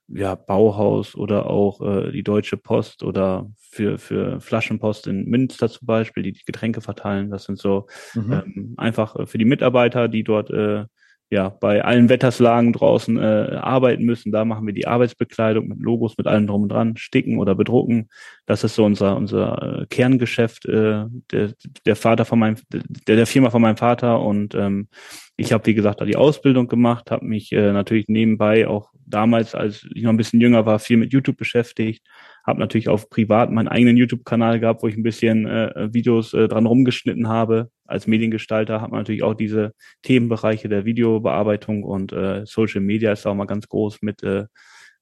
ja, 0.09 0.35
Bauhaus 0.35 1.15
oder 1.15 1.51
auch 1.51 1.81
äh, 1.81 2.13
die 2.13 2.23
Deutsche 2.23 2.57
Post 2.57 3.03
oder 3.03 3.51
für, 3.59 3.99
für 3.99 4.41
Flaschenpost 4.41 5.07
in 5.07 5.25
Münster 5.27 5.69
zum 5.69 5.87
Beispiel, 5.87 6.23
die 6.23 6.33
die 6.33 6.45
Getränke 6.45 6.81
verteilen. 6.81 7.31
Das 7.31 7.45
sind 7.45 7.59
so 7.59 7.87
mhm. 8.15 8.33
ähm, 8.33 8.75
einfach 8.77 9.17
äh, 9.17 9.27
für 9.27 9.39
die 9.39 9.45
Mitarbeiter, 9.45 10.09
die 10.09 10.23
dort 10.23 10.51
äh, 10.51 10.85
ja 11.29 11.49
bei 11.49 11.83
allen 11.83 12.09
Wetterslagen 12.09 12.73
draußen 12.73 13.19
äh, 13.19 13.59
arbeiten 13.61 14.05
müssen. 14.05 14.31
Da 14.31 14.45
machen 14.45 14.67
wir 14.67 14.75
die 14.75 14.87
Arbeitsbekleidung 14.87 15.67
mit 15.67 15.81
Logos, 15.81 16.17
mit 16.17 16.29
allem 16.29 16.47
drum 16.47 16.63
und 16.63 16.69
dran, 16.69 16.97
sticken 16.97 17.39
oder 17.39 17.57
bedrucken. 17.57 18.09
Das 18.47 18.63
ist 18.63 18.77
so 18.77 18.85
unser 18.85 19.17
unser 19.17 19.81
äh, 19.81 19.87
Kerngeschäft. 19.87 20.67
Äh, 20.67 21.07
der, 21.33 21.53
der 21.85 21.97
Vater 21.97 22.25
von 22.25 22.39
meinem 22.39 22.57
der, 22.73 23.17
der 23.17 23.27
Firma 23.27 23.51
von 23.51 23.63
meinem 23.63 23.77
Vater 23.77 24.21
und 24.21 24.55
ähm, 24.55 24.89
ich 25.37 25.53
habe 25.53 25.67
wie 25.67 25.75
gesagt 25.75 26.01
da 26.01 26.05
die 26.05 26.17
Ausbildung 26.17 26.67
gemacht, 26.67 27.11
habe 27.11 27.27
mich 27.27 27.53
äh, 27.53 27.73
natürlich 27.73 28.09
nebenbei 28.09 28.67
auch 28.67 28.91
damals, 28.95 29.55
als 29.55 29.87
ich 29.95 30.03
noch 30.03 30.11
ein 30.11 30.17
bisschen 30.17 30.41
jünger 30.41 30.65
war, 30.65 30.79
viel 30.79 30.97
mit 30.97 31.13
YouTube 31.13 31.37
beschäftigt. 31.37 32.07
Habe 32.47 32.61
natürlich 32.61 32.89
auch 32.89 33.09
privat 33.09 33.51
meinen 33.51 33.69
eigenen 33.69 33.97
YouTube-Kanal 33.97 34.61
gehabt, 34.61 34.83
wo 34.83 34.89
ich 34.89 34.97
ein 34.97 35.03
bisschen 35.03 35.47
äh, 35.47 35.93
Videos 35.93 36.33
äh, 36.33 36.49
dran 36.49 36.67
rumgeschnitten 36.67 37.29
habe. 37.29 37.71
Als 37.85 38.07
Mediengestalter 38.07 38.81
hat 38.81 38.91
man 38.91 39.01
natürlich 39.01 39.23
auch 39.23 39.35
diese 39.35 39.75
Themenbereiche 40.03 40.69
der 40.69 40.85
Videobearbeitung 40.85 41.83
und 41.83 42.13
äh, 42.13 42.47
Social 42.47 42.81
Media 42.81 43.13
ist 43.13 43.27
auch 43.27 43.35
mal 43.35 43.47
ganz 43.47 43.69
groß 43.69 44.03
mit 44.03 44.23
äh, 44.23 44.47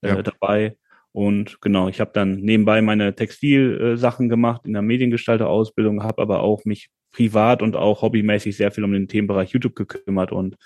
äh 0.02 0.08
ja. 0.08 0.22
dabei. 0.22 0.76
Und 1.12 1.60
genau, 1.60 1.88
ich 1.88 2.00
habe 2.00 2.10
dann 2.12 2.40
nebenbei 2.40 2.82
meine 2.82 3.14
Textilsachen 3.14 4.26
äh, 4.26 4.28
gemacht 4.28 4.62
in 4.64 4.72
der 4.72 4.82
Mediengestalter-Ausbildung, 4.82 6.02
habe 6.02 6.20
aber 6.20 6.40
auch 6.40 6.64
mich 6.64 6.90
privat 7.14 7.62
und 7.62 7.76
auch 7.76 8.02
hobbymäßig 8.02 8.56
sehr 8.56 8.70
viel 8.72 8.84
um 8.84 8.92
den 8.92 9.08
Themenbereich 9.08 9.50
YouTube 9.50 9.76
gekümmert 9.76 10.32
und 10.32 10.56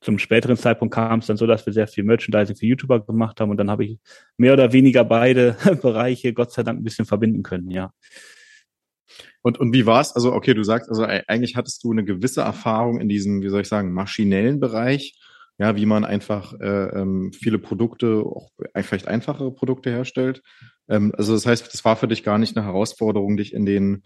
zum 0.00 0.18
späteren 0.18 0.56
Zeitpunkt 0.56 0.92
kam 0.92 1.20
es 1.20 1.26
dann 1.26 1.36
so, 1.36 1.46
dass 1.46 1.64
wir 1.64 1.72
sehr 1.72 1.86
viel 1.86 2.02
Merchandising 2.02 2.56
für 2.56 2.66
YouTuber 2.66 3.06
gemacht 3.06 3.40
haben 3.40 3.50
und 3.50 3.56
dann 3.56 3.70
habe 3.70 3.84
ich 3.84 3.98
mehr 4.36 4.52
oder 4.52 4.72
weniger 4.72 5.04
beide 5.04 5.56
Bereiche 5.80 6.34
Gott 6.34 6.52
sei 6.52 6.64
Dank 6.64 6.80
ein 6.80 6.84
bisschen 6.84 7.06
verbinden 7.06 7.42
können, 7.42 7.70
ja. 7.70 7.92
Und, 9.42 9.58
und 9.58 9.72
wie 9.72 9.86
war's? 9.86 10.14
Also, 10.14 10.32
okay, 10.32 10.54
du 10.54 10.62
sagst, 10.62 10.88
also 10.88 11.04
eigentlich 11.04 11.56
hattest 11.56 11.82
du 11.82 11.92
eine 11.92 12.04
gewisse 12.04 12.42
Erfahrung 12.42 13.00
in 13.00 13.08
diesem, 13.08 13.42
wie 13.42 13.48
soll 13.48 13.62
ich 13.62 13.68
sagen, 13.68 13.92
maschinellen 13.92 14.60
Bereich, 14.60 15.18
ja, 15.58 15.76
wie 15.76 15.86
man 15.86 16.04
einfach 16.04 16.54
äh, 16.60 17.00
ähm, 17.00 17.32
viele 17.32 17.58
Produkte, 17.58 18.22
auch 18.24 18.50
vielleicht 18.76 19.08
einfachere 19.08 19.52
Produkte 19.52 19.90
herstellt. 19.90 20.42
Ähm, 20.88 21.12
also 21.16 21.34
das 21.34 21.46
heißt, 21.46 21.72
das 21.72 21.84
war 21.84 21.96
für 21.96 22.08
dich 22.08 22.22
gar 22.22 22.38
nicht 22.38 22.56
eine 22.56 22.66
Herausforderung, 22.66 23.36
dich 23.36 23.52
in 23.52 23.66
den 23.66 24.02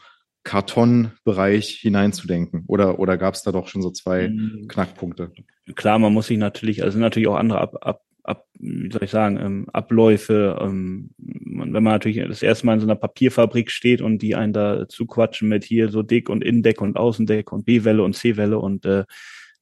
Kartonbereich 0.47 1.81
hineinzudenken? 1.81 2.65
Oder, 2.69 3.01
oder 3.01 3.19
gab 3.19 3.35
es 3.35 3.43
da 3.43 3.51
doch 3.51 3.67
schon 3.67 3.83
so 3.83 3.91
zwei 3.91 4.29
mhm. 4.29 4.69
Knackpunkte? 4.69 5.33
Klar, 5.75 5.99
man 5.99 6.13
muss 6.13 6.29
sich 6.29 6.39
natürlich, 6.39 6.85
also 6.85 6.99
natürlich 6.99 7.29
auch 7.29 7.35
andere 7.35 7.61
ab, 7.61 7.75
ab, 7.81 8.03
ab, 8.23 8.47
wie 8.61 8.91
soll 8.93 9.03
ich 9.03 9.11
sagen, 9.11 9.39
ähm, 9.39 9.67
Abläufe. 9.73 10.57
Ähm, 10.61 11.11
wenn 11.19 11.83
man 11.83 11.85
natürlich 11.85 12.25
das 12.29 12.45
erste 12.45 12.65
Mal 12.65 12.75
in 12.75 12.81
so 12.81 12.87
einer 12.87 12.95
Papierfabrik 12.95 13.73
steht 13.73 14.01
und 14.01 14.23
die 14.23 14.37
einen 14.37 14.53
da 14.53 14.89
zuquatschen 14.89 15.49
mit 15.49 15.65
hier 15.65 15.89
so 15.89 16.03
Dick 16.03 16.29
und 16.29 16.45
Indeck 16.45 16.81
und 16.81 16.97
Außendeck 16.97 17.51
und 17.51 17.67
B-Welle 17.67 18.05
und 18.05 18.15
C-Welle 18.15 18.61
und 18.61 18.87
äh, 18.87 19.05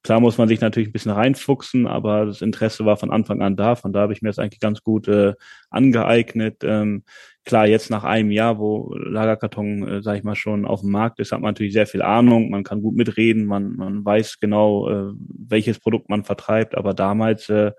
Klar 0.05 0.19
muss 0.19 0.37
man 0.37 0.47
sich 0.47 0.61
natürlich 0.61 0.89
ein 0.89 0.91
bisschen 0.91 1.13
reinfuchsen, 1.13 1.87
aber 1.87 2.27
das 2.27 2.43
Interesse 2.43 2.85
war 2.85 2.95
von 2.95 3.09
Anfang 3.09 3.41
an 3.41 3.55
da. 3.55 3.73
Von 3.73 3.91
da 3.91 4.01
habe 4.01 4.13
ich 4.13 4.21
mir 4.21 4.29
das 4.29 4.37
eigentlich 4.37 4.59
ganz 4.59 4.83
gut 4.83 5.07
äh, 5.07 5.33
angeeignet. 5.71 6.57
Ähm, 6.63 7.05
klar, 7.43 7.65
jetzt 7.65 7.89
nach 7.89 8.03
einem 8.03 8.29
Jahr, 8.29 8.59
wo 8.59 8.93
Lagerkarton, 8.93 9.87
äh, 9.87 10.01
sage 10.03 10.19
ich 10.19 10.23
mal, 10.23 10.35
schon 10.35 10.65
auf 10.65 10.81
dem 10.81 10.91
Markt 10.91 11.19
ist, 11.19 11.31
hat 11.31 11.41
man 11.41 11.49
natürlich 11.49 11.73
sehr 11.73 11.87
viel 11.87 12.03
Ahnung. 12.03 12.51
Man 12.51 12.63
kann 12.63 12.83
gut 12.83 12.95
mitreden, 12.95 13.45
man, 13.45 13.77
man 13.77 14.05
weiß 14.05 14.39
genau, 14.39 14.87
äh, 14.91 15.11
welches 15.17 15.79
Produkt 15.79 16.07
man 16.07 16.23
vertreibt. 16.23 16.77
Aber 16.77 16.93
damals 16.93 17.49
äh, 17.49 17.71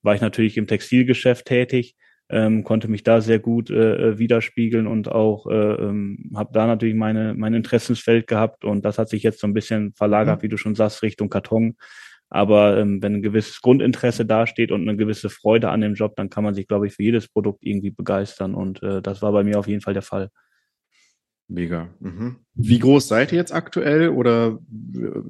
war 0.00 0.14
ich 0.14 0.22
natürlich 0.22 0.56
im 0.56 0.66
Textilgeschäft 0.66 1.44
tätig 1.44 1.94
ähm, 2.28 2.64
konnte 2.64 2.88
mich 2.88 3.04
da 3.04 3.20
sehr 3.20 3.38
gut 3.38 3.70
äh, 3.70 4.10
äh, 4.10 4.18
widerspiegeln 4.18 4.86
und 4.86 5.08
auch 5.08 5.46
äh, 5.46 5.54
ähm, 5.54 6.32
habe 6.34 6.50
da 6.52 6.66
natürlich 6.66 6.96
meine 6.96 7.34
mein 7.34 7.54
Interessensfeld 7.54 8.26
gehabt 8.26 8.64
und 8.64 8.84
das 8.84 8.98
hat 8.98 9.08
sich 9.08 9.22
jetzt 9.22 9.40
so 9.40 9.46
ein 9.46 9.54
bisschen 9.54 9.92
verlagert, 9.92 10.38
mhm. 10.38 10.42
wie 10.42 10.48
du 10.48 10.56
schon 10.56 10.74
sagst, 10.74 11.02
Richtung 11.02 11.28
Karton. 11.28 11.76
Aber 12.28 12.76
ähm, 12.78 13.00
wenn 13.02 13.16
ein 13.16 13.22
gewisses 13.22 13.60
Grundinteresse 13.60 14.26
dasteht 14.26 14.72
und 14.72 14.82
eine 14.82 14.96
gewisse 14.96 15.30
Freude 15.30 15.70
an 15.70 15.80
dem 15.80 15.94
Job, 15.94 16.16
dann 16.16 16.28
kann 16.28 16.42
man 16.42 16.54
sich, 16.54 16.66
glaube 16.66 16.88
ich, 16.88 16.94
für 16.94 17.04
jedes 17.04 17.28
Produkt 17.28 17.60
irgendwie 17.62 17.90
begeistern 17.90 18.54
und 18.54 18.82
äh, 18.82 19.00
das 19.00 19.22
war 19.22 19.30
bei 19.30 19.44
mir 19.44 19.58
auf 19.60 19.68
jeden 19.68 19.80
Fall 19.80 19.94
der 19.94 20.02
Fall. 20.02 20.30
Mega. 21.48 21.94
Mhm. 22.00 22.38
Wie 22.54 22.80
groß 22.80 23.06
seid 23.06 23.30
ihr 23.30 23.38
jetzt 23.38 23.54
aktuell 23.54 24.08
oder 24.08 24.58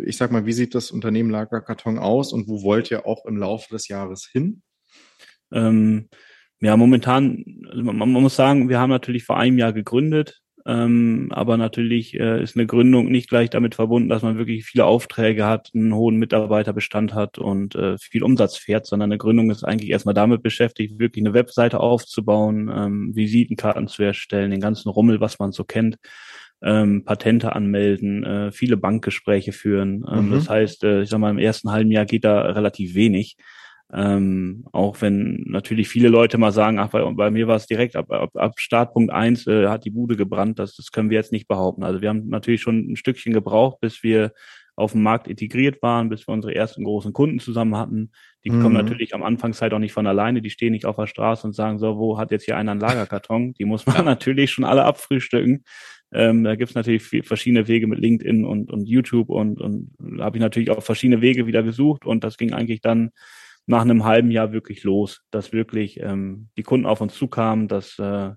ich 0.02 0.16
sag 0.16 0.32
mal, 0.32 0.46
wie 0.46 0.54
sieht 0.54 0.74
das 0.74 0.90
Unternehmen 0.90 1.28
Lagerkarton 1.28 1.98
aus 1.98 2.32
und 2.32 2.48
wo 2.48 2.62
wollt 2.62 2.90
ihr 2.90 3.04
auch 3.04 3.26
im 3.26 3.36
Laufe 3.36 3.68
des 3.74 3.88
Jahres 3.88 4.26
hin? 4.26 4.62
Ähm, 5.52 6.08
ja, 6.60 6.76
momentan, 6.76 7.44
also 7.68 7.82
man, 7.82 7.98
man, 7.98 8.22
muss 8.22 8.36
sagen, 8.36 8.68
wir 8.68 8.78
haben 8.78 8.90
natürlich 8.90 9.25
vor 9.25 9.36
einem 9.36 9.58
Jahr 9.58 9.72
gegründet, 9.72 10.40
ähm, 10.66 11.28
aber 11.30 11.56
natürlich 11.56 12.18
äh, 12.18 12.42
ist 12.42 12.56
eine 12.56 12.66
Gründung 12.66 13.06
nicht 13.06 13.28
gleich 13.28 13.50
damit 13.50 13.76
verbunden, 13.76 14.08
dass 14.08 14.22
man 14.22 14.38
wirklich 14.38 14.64
viele 14.64 14.84
Aufträge 14.84 15.46
hat, 15.46 15.70
einen 15.75 15.94
hohen 15.94 16.16
Mitarbeiterbestand 16.16 17.14
hat 17.14 17.38
und 17.38 17.76
äh, 17.76 17.96
viel 17.98 18.25
Umsatz 18.25 18.56
fährt, 18.56 18.86
sondern 18.86 19.12
eine 19.12 19.18
Gründung 19.18 19.50
ist 19.50 19.64
eigentlich 19.64 19.90
erstmal 19.90 20.14
damit 20.14 20.42
beschäftigt, 20.42 20.98
wirklich 20.98 21.25
eine 21.25 21.34
Webseite 21.34 21.78
aufzubauen, 21.78 22.68
ähm, 22.75 23.14
Visitenkarten 23.14 23.86
zu 23.86 24.02
erstellen, 24.02 24.50
den 24.50 24.60
ganzen 24.60 24.88
Rummel, 24.88 25.20
was 25.20 25.38
man 25.38 25.52
so 25.52 25.62
kennt. 25.62 25.98
Ähm, 26.62 27.04
Patente 27.04 27.54
anmelden, 27.54 28.25
äh, 28.25 28.50
viele 28.50 28.78
Bankgespräche 28.78 29.52
führen. 29.52 30.04
Ähm, 30.10 30.28
mhm. 30.28 30.32
Das 30.32 30.48
heißt, 30.48 30.84
äh, 30.84 31.02
ich 31.02 31.10
sag 31.10 31.18
mal, 31.18 31.30
im 31.30 31.38
ersten 31.38 31.70
halben 31.70 31.90
Jahr 31.92 32.06
geht 32.06 32.25
da 32.25 32.40
relativ 32.40 32.94
wenig. 32.94 33.36
Ähm, 33.93 34.64
auch 34.73 35.00
wenn 35.00 35.45
natürlich 35.47 35.88
viele 35.88 36.09
Leute 36.09 36.38
mal 36.38 36.50
sagen, 36.50 36.78
ach, 36.81 36.90
bei, 36.90 37.05
bei 37.12 37.31
mir 37.31 37.47
war 37.47 37.57
es 37.57 37.66
direkt 37.66 37.95
ab, 37.95 38.11
ab, 38.11 38.31
ab 38.35 38.55
Startpunkt 38.57 39.12
eins 39.12 39.47
äh, 39.47 39.69
hat 39.69 39.85
die 39.85 39.90
Bude 39.90 40.16
gebrannt, 40.16 40.59
das, 40.59 40.75
das 40.75 40.90
können 40.90 41.09
wir 41.09 41.16
jetzt 41.16 41.31
nicht 41.31 41.47
behaupten. 41.47 41.85
Also 41.85 42.00
wir 42.00 42.09
haben 42.09 42.28
natürlich 42.28 42.62
schon 42.62 42.90
ein 42.90 42.97
Stückchen 42.97 43.33
gebraucht, 43.33 43.78
bis 43.81 44.02
wir 44.02 44.33
auf 44.75 44.93
dem 44.93 45.02
Markt 45.02 45.26
integriert 45.28 45.81
waren, 45.83 46.11
bis 46.11 46.28
wir 46.28 46.35
unsere 46.35 46.55
ersten 46.55 46.85
großen 46.85 47.12
Kunden 47.12 47.38
zusammen 47.38 47.76
hatten. 47.76 48.11
Die 48.45 48.50
mhm. 48.50 48.62
kommen 48.62 48.75
natürlich 48.75 49.14
am 49.14 49.23
Anfangszeit 49.23 49.73
auch 49.73 49.78
nicht 49.78 49.93
von 49.93 50.07
alleine, 50.07 50.43
die 50.43 50.50
stehen 50.50 50.73
nicht 50.73 50.85
auf 50.85 50.97
der 50.97 51.07
Straße 51.07 51.47
und 51.47 51.55
sagen, 51.55 51.78
so, 51.78 51.97
wo 51.97 52.19
hat 52.19 52.31
jetzt 52.31 52.45
hier 52.45 52.57
einer 52.57 52.73
einen 52.73 52.81
Lagerkarton? 52.81 53.55
Die 53.55 53.64
muss 53.64 53.87
man 53.87 53.97
ja. 53.97 54.02
natürlich 54.05 54.50
schon 54.50 54.64
alle 54.64 54.85
abfrühstücken. 54.85 55.64
Ähm, 56.12 56.45
da 56.45 56.55
gibt's 56.57 56.75
natürlich 56.75 57.02
viel, 57.02 57.23
verschiedene 57.23 57.69
Wege 57.69 57.87
mit 57.87 57.99
LinkedIn 57.99 58.45
und, 58.45 58.71
und 58.71 58.87
YouTube 58.87 59.28
und, 59.28 59.61
und 59.61 59.93
da 59.99 60.25
habe 60.25 60.37
ich 60.37 60.43
natürlich 60.43 60.71
auch 60.71 60.83
verschiedene 60.83 61.21
Wege 61.21 61.47
wieder 61.47 61.62
gesucht 61.62 62.05
und 62.05 62.23
das 62.23 62.37
ging 62.37 62.52
eigentlich 62.52 62.81
dann 62.81 63.11
nach 63.66 63.82
einem 63.82 64.04
halben 64.04 64.30
Jahr 64.30 64.52
wirklich 64.52 64.85
los, 64.85 65.23
dass 65.30 65.52
wirklich 65.52 66.00
ähm, 66.00 66.49
die 66.56 66.62
Kunden 66.62 66.87
auf 66.87 67.00
uns 67.00 67.14
zukamen, 67.14 67.68
dass 67.68 67.99
äh, 67.99 68.30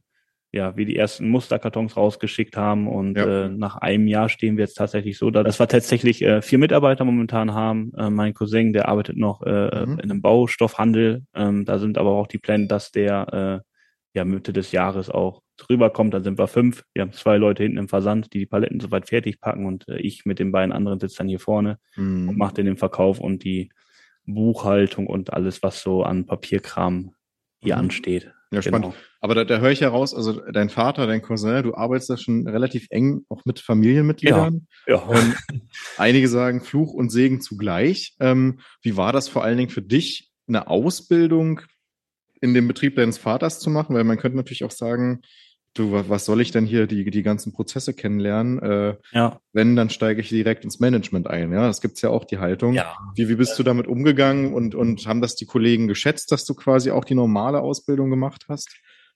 ja, 0.52 0.76
wir 0.76 0.86
die 0.86 0.96
ersten 0.96 1.30
Musterkartons 1.30 1.96
rausgeschickt 1.96 2.58
haben 2.58 2.88
und 2.88 3.16
ja. 3.16 3.46
äh, 3.46 3.50
nach 3.50 3.76
einem 3.78 4.08
Jahr 4.08 4.30
stehen 4.30 4.58
wir 4.58 4.64
jetzt 4.64 4.76
tatsächlich 4.76 5.18
so, 5.18 5.30
da 5.30 5.44
dass 5.44 5.60
wir 5.60 5.68
tatsächlich 5.68 6.24
äh, 6.24 6.42
vier 6.42 6.58
Mitarbeiter 6.58 7.06
momentan 7.06 7.54
haben. 7.54 7.92
Äh, 7.96 8.10
mein 8.10 8.34
Cousin, 8.34 8.74
der 8.74 8.90
arbeitet 8.90 9.18
noch 9.18 9.44
äh, 9.44 9.86
mhm. 9.86 10.00
in 10.00 10.10
einem 10.10 10.22
Baustoffhandel. 10.22 11.24
Ähm, 11.36 11.66
da 11.66 11.78
sind 11.78 12.00
aber 12.00 12.12
auch 12.12 12.26
die 12.26 12.40
Pläne, 12.40 12.66
dass 12.66 12.92
der 12.92 13.62
äh, 13.64 14.18
ja 14.18 14.26
Mitte 14.26 14.52
des 14.52 14.72
Jahres 14.72 15.12
auch 15.12 15.44
rüberkommt. 15.70 16.16
Dann 16.16 16.24
sind 16.24 16.40
wir 16.40 16.48
fünf. 16.48 16.84
Wir 16.96 17.04
haben 17.04 17.14
zwei 17.14 17.38
Leute 17.38 17.62
hinten 17.62 17.78
im 17.78 17.90
Versand, 17.90 18.34
die 18.34 18.40
die 18.40 18.46
Paletten 18.48 18.80
soweit 18.80 19.08
fertig 19.08 19.40
packen 19.40 19.68
und 19.68 19.88
äh, 19.88 19.98
ich 19.98 20.26
mit 20.26 20.40
den 20.40 20.52
beiden 20.52 20.72
anderen 20.72 21.00
sitze 21.00 21.18
dann 21.20 21.28
hier 21.28 21.40
vorne 21.40 21.78
mhm. 21.96 22.30
und 22.30 22.38
mache 22.40 22.56
den 22.56 22.76
Verkauf 22.78 23.20
und 23.20 23.44
die 23.44 23.70
Buchhaltung 24.34 25.08
und 25.08 25.34
alles, 25.34 25.64
was 25.64 25.82
so 25.82 26.04
an 26.04 26.26
Papierkram 26.26 27.14
hier 27.60 27.76
mhm. 27.76 27.82
ansteht. 27.82 28.32
Ja, 28.52 28.62
spannend. 28.62 28.94
Genau. 28.94 28.96
Aber 29.22 29.36
da, 29.36 29.44
da 29.44 29.60
höre 29.60 29.72
ich 29.72 29.82
heraus, 29.82 30.16
also 30.16 30.42
dein 30.52 30.70
Vater, 30.70 31.06
dein 31.06 31.22
Cousin, 31.22 31.62
du 31.62 31.76
arbeitest 31.76 32.10
da 32.10 32.18
schon 32.18 32.48
relativ 32.48 32.88
eng 32.90 33.26
auch 33.30 33.46
mit 33.46 33.60
Familienmitgliedern. 33.60 34.68
Ja. 34.88 34.96
ja. 34.96 35.02
Und 35.02 35.36
einige 35.98 36.28
sagen 36.28 36.62
Fluch 36.62 36.94
und 36.94 37.12
Segen 37.12 37.42
zugleich. 37.42 38.16
Ähm, 38.20 38.60
wie 38.82 38.98
war 38.98 39.14
das 39.14 39.28
vor 39.28 39.44
allen 39.44 39.58
Dingen 39.58 39.70
für 39.70 39.84
dich, 39.84 40.32
eine 40.48 40.68
Ausbildung 40.68 41.62
in 42.42 42.54
dem 42.56 42.68
Betrieb 42.68 42.96
deines 42.96 43.20
Vaters 43.20 43.60
zu 43.60 43.70
machen? 43.70 43.96
Weil 43.96 44.04
man 44.04 44.18
könnte 44.18 44.38
natürlich 44.38 44.64
auch 44.64 44.72
sagen, 44.72 45.22
du, 45.80 45.92
was 45.92 46.26
soll 46.26 46.42
ich 46.42 46.52
denn 46.52 46.66
hier 46.66 46.86
die, 46.86 47.10
die 47.10 47.24
ganzen 47.24 47.54
Prozesse 47.54 47.94
kennenlernen? 47.94 48.60
Äh, 48.60 48.96
ja. 49.12 49.40
Wenn, 49.54 49.76
dann 49.76 49.90
steige 49.90 50.22
ich 50.22 50.30
direkt 50.30 50.64
ins 50.64 50.80
Management 50.80 51.28
ein. 51.28 51.52
Ja, 51.52 51.66
das 51.68 51.82
gibt's 51.82 52.02
ja 52.02 52.10
auch 52.10 52.26
die 52.26 52.38
Haltung. 52.38 52.74
Ja. 52.74 52.96
Wie, 53.16 53.30
wie 53.30 53.36
bist 53.36 53.58
du 53.58 53.64
damit 53.64 53.88
umgegangen 53.88 54.54
und, 54.54 54.76
und 54.76 55.08
haben 55.08 55.22
das 55.22 55.36
die 55.36 55.46
Kollegen 55.46 55.88
geschätzt, 55.88 56.32
dass 56.32 56.46
du 56.46 56.54
quasi 56.54 56.92
auch 56.92 57.06
die 57.06 57.16
normale 57.16 57.62
Ausbildung 57.62 58.10
gemacht 58.10 58.46
hast? 58.50 58.70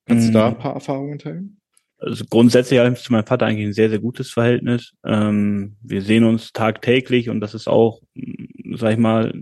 Kannst 0.05 0.27
mhm. 0.27 0.33
du 0.33 0.39
da 0.39 0.47
ein 0.47 0.57
paar 0.57 0.73
Erfahrungen 0.73 1.19
teilen? 1.19 1.59
Also 1.97 2.25
grundsätzlich 2.29 2.79
habe 2.79 2.93
ich 2.93 3.01
zu 3.01 3.13
meinem 3.13 3.25
Vater 3.25 3.45
eigentlich 3.45 3.67
ein 3.67 3.73
sehr, 3.73 3.89
sehr 3.89 3.99
gutes 3.99 4.31
Verhältnis. 4.31 4.93
Ähm, 5.05 5.77
wir 5.81 6.01
sehen 6.01 6.25
uns 6.25 6.51
tagtäglich 6.51 7.29
und 7.29 7.39
das 7.39 7.53
ist 7.53 7.67
auch, 7.67 8.01
sag 8.75 8.91
ich 8.91 8.97
mal, 8.97 9.33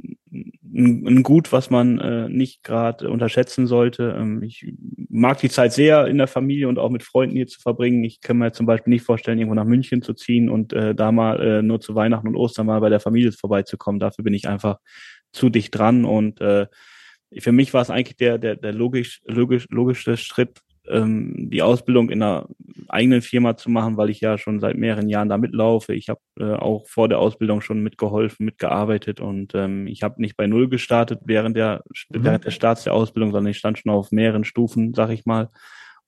ein, 0.74 1.08
ein 1.08 1.24
Gut, 1.24 1.52
was 1.52 1.70
man 1.70 2.00
äh, 2.00 2.30
nicht 2.30 2.64
gerade 2.64 3.10
unterschätzen 3.10 3.68
sollte. 3.68 4.16
Ähm, 4.18 4.42
ich 4.44 4.74
mag 5.10 5.40
die 5.40 5.50
Zeit 5.50 5.74
sehr 5.74 6.08
in 6.08 6.18
der 6.18 6.28
Familie 6.28 6.68
und 6.68 6.80
auch 6.80 6.90
mit 6.90 7.04
Freunden 7.04 7.36
hier 7.36 7.48
zu 7.48 7.60
verbringen. 7.60 8.04
Ich 8.04 8.22
kann 8.22 8.38
mir 8.38 8.52
zum 8.52 8.66
Beispiel 8.66 8.92
nicht 8.92 9.06
vorstellen, 9.06 9.38
irgendwo 9.38 9.56
nach 9.56 9.66
München 9.66 10.02
zu 10.02 10.14
ziehen 10.14 10.50
und 10.50 10.74
äh, 10.74 10.96
da 10.96 11.12
mal 11.12 11.42
äh, 11.42 11.62
nur 11.62 11.82
zu 11.82 11.96
Weihnachten 11.96 12.28
und 12.28 12.36
Ostern 12.36 12.68
mal 12.68 12.80
bei 12.80 12.90
der 12.90 13.00
Familie 13.00 13.32
vorbeizukommen. 13.32 14.00
Dafür 14.00 14.24
bin 14.24 14.34
ich 14.34 14.48
einfach 14.48 14.78
zu 15.32 15.50
dicht 15.50 15.78
dran 15.78 16.06
und 16.06 16.42
äh, 16.42 16.68
für 17.40 17.52
mich 17.52 17.74
war 17.74 17.82
es 17.82 17.90
eigentlich 17.90 18.18
der, 18.18 18.38
der, 18.38 18.56
der 18.56 18.74
logisch, 18.74 19.22
logisch, 19.26 19.68
logische 19.70 20.18
Schritt, 20.18 20.62
ähm, 20.88 21.50
die 21.50 21.62
Ausbildung 21.62 22.10
in 22.10 22.22
einer 22.22 22.48
eigenen 22.94 23.22
Firma 23.22 23.58
zu 23.58 23.70
machen, 23.70 23.98
weil 23.98 24.10
ich 24.10 24.22
ja 24.22 24.38
schon 24.38 24.60
seit 24.60 24.78
mehreren 24.78 25.10
Jahren 25.10 25.30
da 25.30 25.38
mitlaufe. 25.38 25.94
Ich 25.94 26.10
habe 26.10 26.20
äh, 26.40 26.54
auch 26.54 26.88
vor 26.88 27.08
der 27.10 27.20
Ausbildung 27.20 27.62
schon 27.62 27.82
mitgeholfen, 27.82 28.46
mitgearbeitet 28.46 29.20
und 29.22 29.56
ähm, 29.56 29.88
ich 29.88 30.04
habe 30.04 30.22
nicht 30.22 30.38
bei 30.38 30.48
Null 30.48 30.70
gestartet 30.70 31.20
während 31.26 31.56
der, 31.56 31.84
mhm. 32.10 32.24
während 32.24 32.46
der 32.46 32.52
Starts 32.52 32.84
der 32.84 32.94
Ausbildung, 32.94 33.32
sondern 33.32 33.52
ich 33.52 33.58
stand 33.58 33.80
schon 33.80 33.92
auf 33.92 34.12
mehreren 34.12 34.44
Stufen, 34.44 34.94
sag 34.94 35.10
ich 35.12 35.26
mal. 35.26 35.50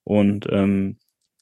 Und 0.03 0.47
ähm, 0.51 0.97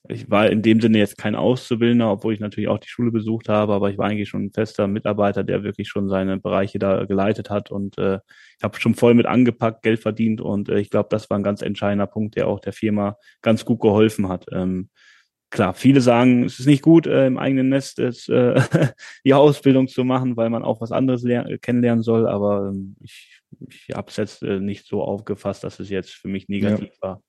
ich 0.09 0.29
war 0.29 0.49
in 0.49 0.61
dem 0.61 0.81
Sinne 0.81 0.97
jetzt 0.97 1.17
kein 1.17 1.35
Auszubildender, 1.35 2.11
obwohl 2.11 2.33
ich 2.33 2.39
natürlich 2.39 2.69
auch 2.69 2.79
die 2.79 2.89
Schule 2.89 3.11
besucht 3.11 3.49
habe, 3.49 3.73
aber 3.73 3.91
ich 3.91 3.97
war 3.97 4.07
eigentlich 4.07 4.29
schon 4.29 4.45
ein 4.45 4.51
fester 4.51 4.87
Mitarbeiter, 4.87 5.43
der 5.43 5.63
wirklich 5.63 5.89
schon 5.89 6.09
seine 6.09 6.37
Bereiche 6.37 6.79
da 6.79 7.05
geleitet 7.05 7.49
hat 7.49 7.71
und 7.71 7.97
äh, 7.97 8.19
ich 8.57 8.63
habe 8.63 8.79
schon 8.79 8.95
voll 8.95 9.13
mit 9.13 9.27
angepackt, 9.27 9.83
Geld 9.83 9.99
verdient 9.99 10.41
und 10.41 10.69
äh, 10.69 10.79
ich 10.79 10.89
glaube, 10.89 11.09
das 11.11 11.29
war 11.29 11.37
ein 11.37 11.43
ganz 11.43 11.61
entscheidender 11.61 12.07
Punkt, 12.07 12.35
der 12.35 12.47
auch 12.47 12.59
der 12.59 12.73
Firma 12.73 13.17
ganz 13.41 13.63
gut 13.63 13.79
geholfen 13.79 14.27
hat. 14.27 14.45
Ähm, 14.51 14.89
klar, 15.51 15.73
viele 15.73 16.01
sagen, 16.01 16.45
es 16.45 16.59
ist 16.59 16.65
nicht 16.65 16.81
gut, 16.81 17.05
äh, 17.05 17.27
im 17.27 17.37
eigenen 17.37 17.69
Nest 17.69 17.99
ist, 17.99 18.29
äh, 18.29 18.59
die 19.25 19.33
Ausbildung 19.33 19.87
zu 19.87 20.03
machen, 20.03 20.37
weil 20.37 20.49
man 20.49 20.63
auch 20.63 20.81
was 20.81 20.91
anderes 20.91 21.23
kennenlernen 21.61 22.03
soll, 22.03 22.27
aber 22.27 22.69
ähm, 22.69 22.95
ich, 23.01 23.41
ich 23.69 23.89
habe 23.93 24.09
es 24.09 24.17
jetzt 24.17 24.41
äh, 24.41 24.59
nicht 24.59 24.87
so 24.87 25.03
aufgefasst, 25.03 25.63
dass 25.63 25.79
es 25.79 25.89
jetzt 25.89 26.11
für 26.11 26.29
mich 26.29 26.49
negativ 26.49 26.93
ja. 27.01 27.01
war. 27.01 27.23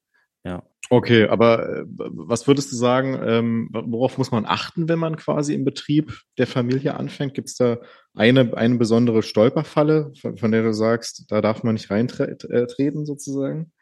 Ja. 0.45 0.63
Okay, 0.91 1.27
aber 1.29 1.69
äh, 1.69 1.85
was 1.87 2.47
würdest 2.47 2.73
du 2.73 2.77
sagen, 2.77 3.19
ähm, 3.25 3.69
worauf 3.73 4.19
muss 4.19 4.31
man 4.31 4.45
achten, 4.45 4.89
wenn 4.89 4.99
man 4.99 5.17
quasi 5.17 5.55
im 5.55 5.65
Betrieb 5.65 6.21
der 6.39 6.47
Familie 6.47 6.95
anfängt? 6.95 7.35
Gibt 7.35 7.49
es 7.49 7.55
da 7.57 7.79
eine, 8.15 8.57
eine 8.57 8.77
besondere 8.77 9.23
Stolperfalle, 9.23 10.13
von, 10.21 10.37
von, 10.37 10.53
der 10.53 10.63
du 10.63 10.75
sagst, 10.75 11.31
da 11.31 11.41
darf 11.41 11.63
man 11.63 11.75
nicht 11.75 11.91
reintreten 11.91 13.07
sozusagen? 13.07 13.73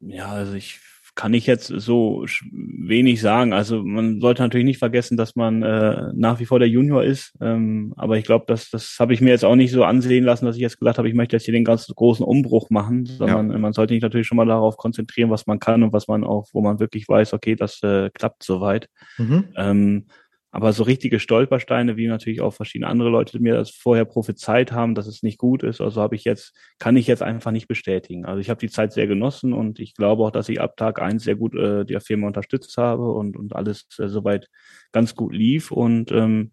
Ja, 0.00 0.28
also 0.28 0.54
ich 0.54 0.80
kann 1.14 1.32
ich 1.32 1.46
jetzt 1.46 1.68
so 1.68 2.24
wenig 2.50 3.20
sagen. 3.20 3.52
Also 3.52 3.82
man 3.82 4.20
sollte 4.20 4.42
natürlich 4.42 4.64
nicht 4.64 4.78
vergessen, 4.78 5.16
dass 5.16 5.36
man 5.36 5.62
äh, 5.62 6.12
nach 6.14 6.40
wie 6.40 6.46
vor 6.46 6.58
der 6.58 6.68
Junior 6.68 7.04
ist. 7.04 7.34
Ähm, 7.40 7.94
aber 7.96 8.18
ich 8.18 8.24
glaube, 8.24 8.44
das, 8.48 8.70
das 8.70 8.96
habe 8.98 9.14
ich 9.14 9.20
mir 9.20 9.30
jetzt 9.30 9.44
auch 9.44 9.54
nicht 9.54 9.70
so 9.70 9.84
ansehen 9.84 10.24
lassen, 10.24 10.46
dass 10.46 10.56
ich 10.56 10.62
jetzt 10.62 10.78
gesagt 10.78 10.98
habe, 10.98 11.08
ich 11.08 11.14
möchte 11.14 11.36
jetzt 11.36 11.44
hier 11.44 11.54
den 11.54 11.64
ganz 11.64 11.86
großen 11.86 12.24
Umbruch 12.24 12.68
machen, 12.70 13.06
sondern 13.06 13.50
ja. 13.50 13.58
man 13.58 13.72
sollte 13.72 13.94
sich 13.94 14.02
natürlich 14.02 14.26
schon 14.26 14.36
mal 14.36 14.46
darauf 14.46 14.76
konzentrieren, 14.76 15.30
was 15.30 15.46
man 15.46 15.60
kann 15.60 15.82
und 15.84 15.92
was 15.92 16.08
man 16.08 16.24
auch, 16.24 16.48
wo 16.52 16.60
man 16.60 16.80
wirklich 16.80 17.08
weiß, 17.08 17.32
okay, 17.32 17.54
das 17.54 17.80
äh, 17.82 18.10
klappt 18.10 18.42
soweit. 18.42 18.88
Mhm. 19.16 19.44
Ähm, 19.56 20.06
aber 20.54 20.72
so 20.72 20.84
richtige 20.84 21.18
Stolpersteine, 21.18 21.96
wie 21.96 22.06
natürlich 22.06 22.40
auch 22.40 22.52
verschiedene 22.52 22.88
andere 22.88 23.08
Leute 23.08 23.40
mir 23.40 23.54
das 23.54 23.70
vorher 23.70 24.04
prophezeit 24.04 24.70
haben, 24.70 24.94
dass 24.94 25.08
es 25.08 25.24
nicht 25.24 25.36
gut 25.36 25.64
ist, 25.64 25.80
also 25.80 26.00
habe 26.00 26.14
ich 26.14 26.22
jetzt, 26.22 26.56
kann 26.78 26.96
ich 26.96 27.08
jetzt 27.08 27.22
einfach 27.22 27.50
nicht 27.50 27.66
bestätigen. 27.66 28.24
Also 28.24 28.38
ich 28.38 28.50
habe 28.50 28.60
die 28.60 28.70
Zeit 28.70 28.92
sehr 28.92 29.08
genossen 29.08 29.52
und 29.52 29.80
ich 29.80 29.94
glaube 29.94 30.22
auch, 30.22 30.30
dass 30.30 30.48
ich 30.48 30.60
ab 30.60 30.76
Tag 30.76 31.02
eins 31.02 31.24
sehr 31.24 31.34
gut 31.34 31.56
äh, 31.56 31.84
die 31.84 31.98
Firma 31.98 32.28
unterstützt 32.28 32.76
habe 32.76 33.10
und, 33.10 33.36
und 33.36 33.56
alles 33.56 33.88
äh, 33.98 34.06
soweit 34.06 34.46
ganz 34.92 35.16
gut 35.16 35.34
lief. 35.34 35.72
Und 35.72 36.12
ähm, 36.12 36.52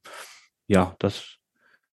ja, 0.68 0.96
das 0.98 1.38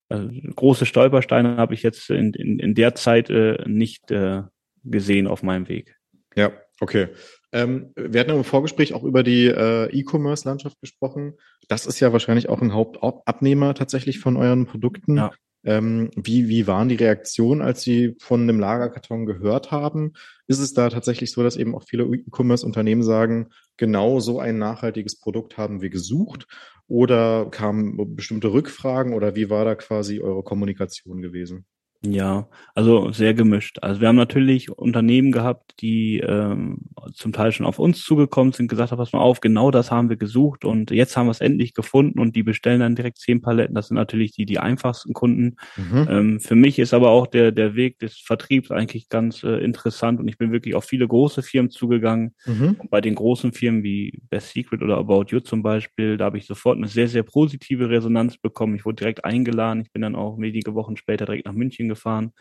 also 0.09 0.31
große 0.57 0.87
Stolpersteine 0.87 1.59
habe 1.59 1.75
ich 1.75 1.83
jetzt 1.83 2.09
in, 2.09 2.33
in, 2.33 2.59
in 2.59 2.75
der 2.75 2.95
Zeit 2.95 3.29
äh, 3.29 3.63
nicht 3.67 4.11
äh, 4.11 4.45
gesehen 4.83 5.27
auf 5.27 5.43
meinem 5.43 5.69
Weg. 5.69 5.99
Ja, 6.35 6.53
okay. 6.81 7.09
Ähm, 7.53 7.93
wir 7.97 8.21
hatten 8.21 8.31
im 8.31 8.45
Vorgespräch 8.45 8.95
auch 8.95 9.05
über 9.05 9.23
die 9.23 9.47
äh, 9.47 9.87
E-Commerce-Landschaft 9.87 10.81
gesprochen. 10.81 11.35
Das 11.69 11.87
ist 11.87 12.01
ja 12.01 12.13
wahrscheinlich 12.13 12.49
auch 12.49 12.61
ein 12.61 12.75
Hauptabnehmer 12.75 13.75
tatsächlich 13.75 14.19
von 14.19 14.37
euren 14.37 14.67
Produkten. 14.67 15.17
Ja. 15.17 15.31
Ähm, 15.65 16.11
wie, 16.15 16.49
wie 16.49 16.67
waren 16.67 16.89
die 16.89 16.95
Reaktionen, 16.95 17.63
als 17.63 17.83
Sie 17.83 18.15
von 18.21 18.47
dem 18.47 18.61
Lagerkarton 18.61 19.27
gehört 19.27 19.71
haben? 19.71 20.13
Ist 20.47 20.61
es 20.61 20.73
da 20.73 20.89
tatsächlich 20.89 21.33
so, 21.33 21.43
dass 21.43 21.57
eben 21.57 21.75
auch 21.75 21.83
viele 21.83 22.05
E-Commerce-Unternehmen 22.05 23.03
sagen, 23.03 23.49
genau 23.77 24.21
so 24.21 24.39
ein 24.41 24.59
nachhaltiges 24.59 25.19
Produkt 25.19 25.59
haben 25.59 25.81
wir 25.81 25.91
gesucht? 25.91 26.47
Oder 26.87 27.49
kamen 27.51 28.15
bestimmte 28.15 28.53
Rückfragen 28.53 29.13
oder 29.13 29.35
wie 29.37 29.51
war 29.51 29.65
da 29.65 29.75
quasi 29.75 30.21
eure 30.21 30.43
Kommunikation 30.43 31.21
gewesen? 31.21 31.67
Ja, 32.01 32.47
also 32.77 33.11
sehr 33.11 33.35
gemischt. 33.35 33.79
Also 33.83 34.01
wir 34.01 34.07
haben 34.07 34.15
natürlich 34.15 34.71
Unternehmen 34.71 35.33
gehabt, 35.33 35.75
die 35.81 36.21
ähm, 36.21 36.79
zum 37.13 37.33
Teil 37.33 37.51
schon 37.51 37.67
auf 37.67 37.81
uns 37.81 38.03
zugekommen 38.05 38.53
sind, 38.53 38.69
gesagt 38.69 38.93
haben, 38.93 38.99
pass 38.99 39.13
mal 39.13 39.19
auf, 39.19 39.41
genau 39.41 39.73
das 39.73 39.91
haben 39.91 40.09
wir 40.09 40.17
gesucht 40.17 40.65
und 40.65 40.93
jetzt 40.93 41.17
haben 41.17 41.27
wir 41.27 41.33
es 41.33 41.41
endlich 41.41 41.75
gefunden 41.75 42.21
und 42.21 42.37
die 42.37 42.45
bestellen 42.45 42.81
dann 42.81 42.95
direkt 42.95 43.19
zehn 43.19 43.43
Paletten. 43.43 43.75
Das 43.75 43.89
sind 43.89 43.97
natürlich 43.97 44.31
die, 44.31 44.47
die 44.47 44.61
einfachsten 44.61 45.13
Kunden. 45.13 45.57
Mhm. 45.77 46.07
Ähm, 46.09 46.41
für 46.41 46.55
mich 46.55 46.79
ist 46.79 46.95
aber 46.95 47.11
auch 47.11 47.27
der, 47.27 47.51
der 47.51 47.75
Weg 47.75 47.99
des 47.99 48.17
Vertriebs 48.17 48.71
eigentlich 48.71 49.09
ganz 49.09 49.43
äh, 49.43 49.59
interessant 49.59 50.21
und 50.21 50.29
ich 50.29 50.39
bin 50.39 50.53
wirklich 50.53 50.77
auf 50.77 50.85
viele 50.85 51.09
große 51.09 51.43
Firmen 51.43 51.71
zugegangen. 51.71 52.37
Mhm. 52.47 52.77
Und 52.79 52.91
bei 52.91 53.01
den 53.01 53.17
großen 53.17 53.53
Firmen 53.53 53.83
wie 53.83 54.21
Best 54.31 54.51
Secret 54.51 54.83
oder 54.83 54.99
About 54.99 55.27
You 55.31 55.41
zum 55.41 55.65
Beispiel, 55.65 56.17
da 56.17 56.27
habe 56.27 56.39
ich 56.39 56.47
sofort 56.47 56.77
eine 56.77 56.87
sehr, 56.87 57.09
sehr 57.09 57.25
positive 57.25 57.91
Resonanz 57.91 58.39
bekommen. 58.39 58.77
Ich 58.77 58.85
wurde 58.85 58.97
direkt 58.97 59.25
eingeladen. 59.25 59.83
Ich 59.83 59.91
bin 59.91 60.03
dann 60.03 60.15
auch 60.15 60.39
wenige 60.39 60.77
Wochen 60.77 60.97
später 60.97 61.27
direkt 61.27 61.47
nach 61.47 61.55
München 61.55 61.88
gefahren, 61.89 62.33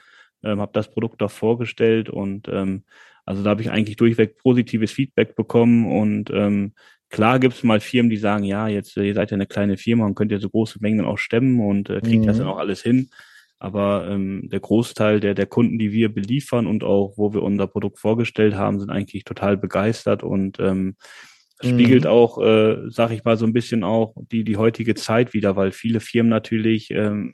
ähm, 0.43 0.59
habe 0.59 0.71
das 0.73 0.91
Produkt 0.91 1.21
da 1.21 1.27
vorgestellt 1.27 2.09
und 2.09 2.47
ähm, 2.47 2.83
also 3.25 3.43
da 3.43 3.49
habe 3.49 3.61
ich 3.61 3.69
eigentlich 3.69 3.97
durchweg 3.97 4.37
positives 4.37 4.91
Feedback 4.91 5.35
bekommen 5.35 5.91
und 5.91 6.29
ähm, 6.31 6.73
klar 7.09 7.39
gibt 7.39 7.55
es 7.55 7.63
mal 7.63 7.79
Firmen, 7.79 8.09
die 8.09 8.17
sagen, 8.17 8.43
ja, 8.43 8.67
jetzt 8.67 8.95
ihr 8.95 9.13
seid 9.13 9.31
ja 9.31 9.35
eine 9.35 9.47
kleine 9.47 9.77
Firma 9.77 10.05
und 10.05 10.15
könnt 10.15 10.31
ja 10.31 10.39
so 10.39 10.49
große 10.49 10.79
Mengen 10.81 11.05
auch 11.05 11.17
stemmen 11.17 11.59
und 11.59 11.89
äh, 11.89 12.01
kriegt 12.01 12.23
mhm. 12.23 12.27
das 12.27 12.37
dann 12.37 12.47
auch 12.47 12.57
alles 12.57 12.81
hin. 12.81 13.09
Aber 13.59 14.07
ähm, 14.07 14.49
der 14.51 14.59
Großteil 14.59 15.19
der, 15.19 15.33
der 15.33 15.47
Kunden, 15.47 15.79
die 15.79 15.91
wir 15.91 16.13
beliefern 16.13 16.67
und 16.67 16.83
auch 16.83 17.13
wo 17.17 17.33
wir 17.33 17.41
unser 17.41 17.67
Produkt 17.67 17.99
vorgestellt 17.99 18.53
haben, 18.55 18.79
sind 18.79 18.91
eigentlich 18.91 19.23
total 19.23 19.57
begeistert 19.57 20.21
und 20.21 20.59
ähm, 20.59 20.95
spiegelt 21.63 22.03
mhm. 22.03 22.09
auch, 22.09 22.39
äh, 22.39 22.77
sag 22.89 23.11
ich 23.11 23.23
mal, 23.23 23.35
so 23.35 23.45
ein 23.45 23.53
bisschen 23.53 23.83
auch 23.83 24.13
die, 24.31 24.43
die 24.43 24.57
heutige 24.57 24.93
Zeit 24.93 25.33
wieder, 25.33 25.55
weil 25.55 25.71
viele 25.71 25.99
Firmen 26.01 26.29
natürlich 26.29 26.91
ähm, 26.91 27.33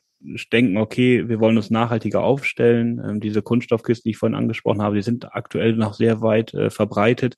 denken, 0.52 0.78
okay, 0.78 1.28
wir 1.28 1.40
wollen 1.40 1.58
uns 1.58 1.70
nachhaltiger 1.70 2.24
aufstellen. 2.24 3.02
Ähm, 3.04 3.20
diese 3.20 3.42
Kunststoffkisten, 3.42 4.08
die 4.08 4.12
ich 4.12 4.18
vorhin 4.18 4.38
angesprochen 4.38 4.82
habe, 4.82 4.96
die 4.96 5.02
sind 5.02 5.34
aktuell 5.34 5.76
noch 5.76 5.94
sehr 5.94 6.22
weit 6.22 6.54
äh, 6.54 6.70
verbreitet. 6.70 7.38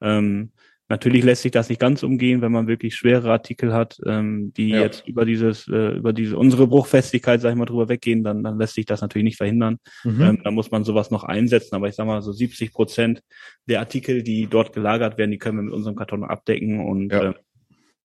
Ähm, 0.00 0.52
natürlich 0.88 1.24
lässt 1.24 1.42
sich 1.42 1.52
das 1.52 1.68
nicht 1.68 1.80
ganz 1.80 2.02
umgehen, 2.02 2.42
wenn 2.42 2.52
man 2.52 2.68
wirklich 2.68 2.94
schwere 2.94 3.30
Artikel 3.30 3.72
hat, 3.72 3.98
ähm, 4.06 4.52
die 4.56 4.68
ja. 4.68 4.80
jetzt 4.80 5.06
über 5.06 5.24
dieses, 5.24 5.66
äh, 5.68 5.96
über 5.96 6.12
diese 6.12 6.36
unsere 6.36 6.66
Bruchfestigkeit, 6.66 7.40
sag 7.40 7.50
ich 7.50 7.56
mal, 7.56 7.64
drüber 7.64 7.88
weggehen, 7.88 8.22
dann, 8.22 8.42
dann 8.42 8.58
lässt 8.58 8.74
sich 8.74 8.86
das 8.86 9.00
natürlich 9.00 9.24
nicht 9.24 9.36
verhindern. 9.36 9.78
Mhm. 10.04 10.22
Ähm, 10.22 10.40
da 10.44 10.50
muss 10.50 10.70
man 10.70 10.84
sowas 10.84 11.10
noch 11.10 11.24
einsetzen. 11.24 11.74
Aber 11.74 11.88
ich 11.88 11.94
sag 11.94 12.06
mal, 12.06 12.22
so 12.22 12.32
70 12.32 12.72
Prozent 12.72 13.22
der 13.66 13.80
Artikel, 13.80 14.22
die 14.22 14.46
dort 14.46 14.72
gelagert 14.72 15.18
werden, 15.18 15.30
die 15.30 15.38
können 15.38 15.58
wir 15.58 15.62
mit 15.62 15.74
unserem 15.74 15.96
Karton 15.96 16.24
abdecken 16.24 16.80
und 16.80 17.12
ja. 17.12 17.30
äh, 17.30 17.34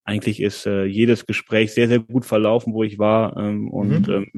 eigentlich 0.04 0.42
ist 0.42 0.66
äh, 0.66 0.86
jedes 0.86 1.26
Gespräch 1.26 1.74
sehr, 1.74 1.88
sehr 1.88 2.00
gut 2.00 2.26
verlaufen, 2.26 2.74
wo 2.74 2.84
ich 2.84 3.00
war. 3.00 3.38
Ähm, 3.38 3.70
und 3.70 4.08
mhm. 4.08 4.14
ähm, 4.14 4.32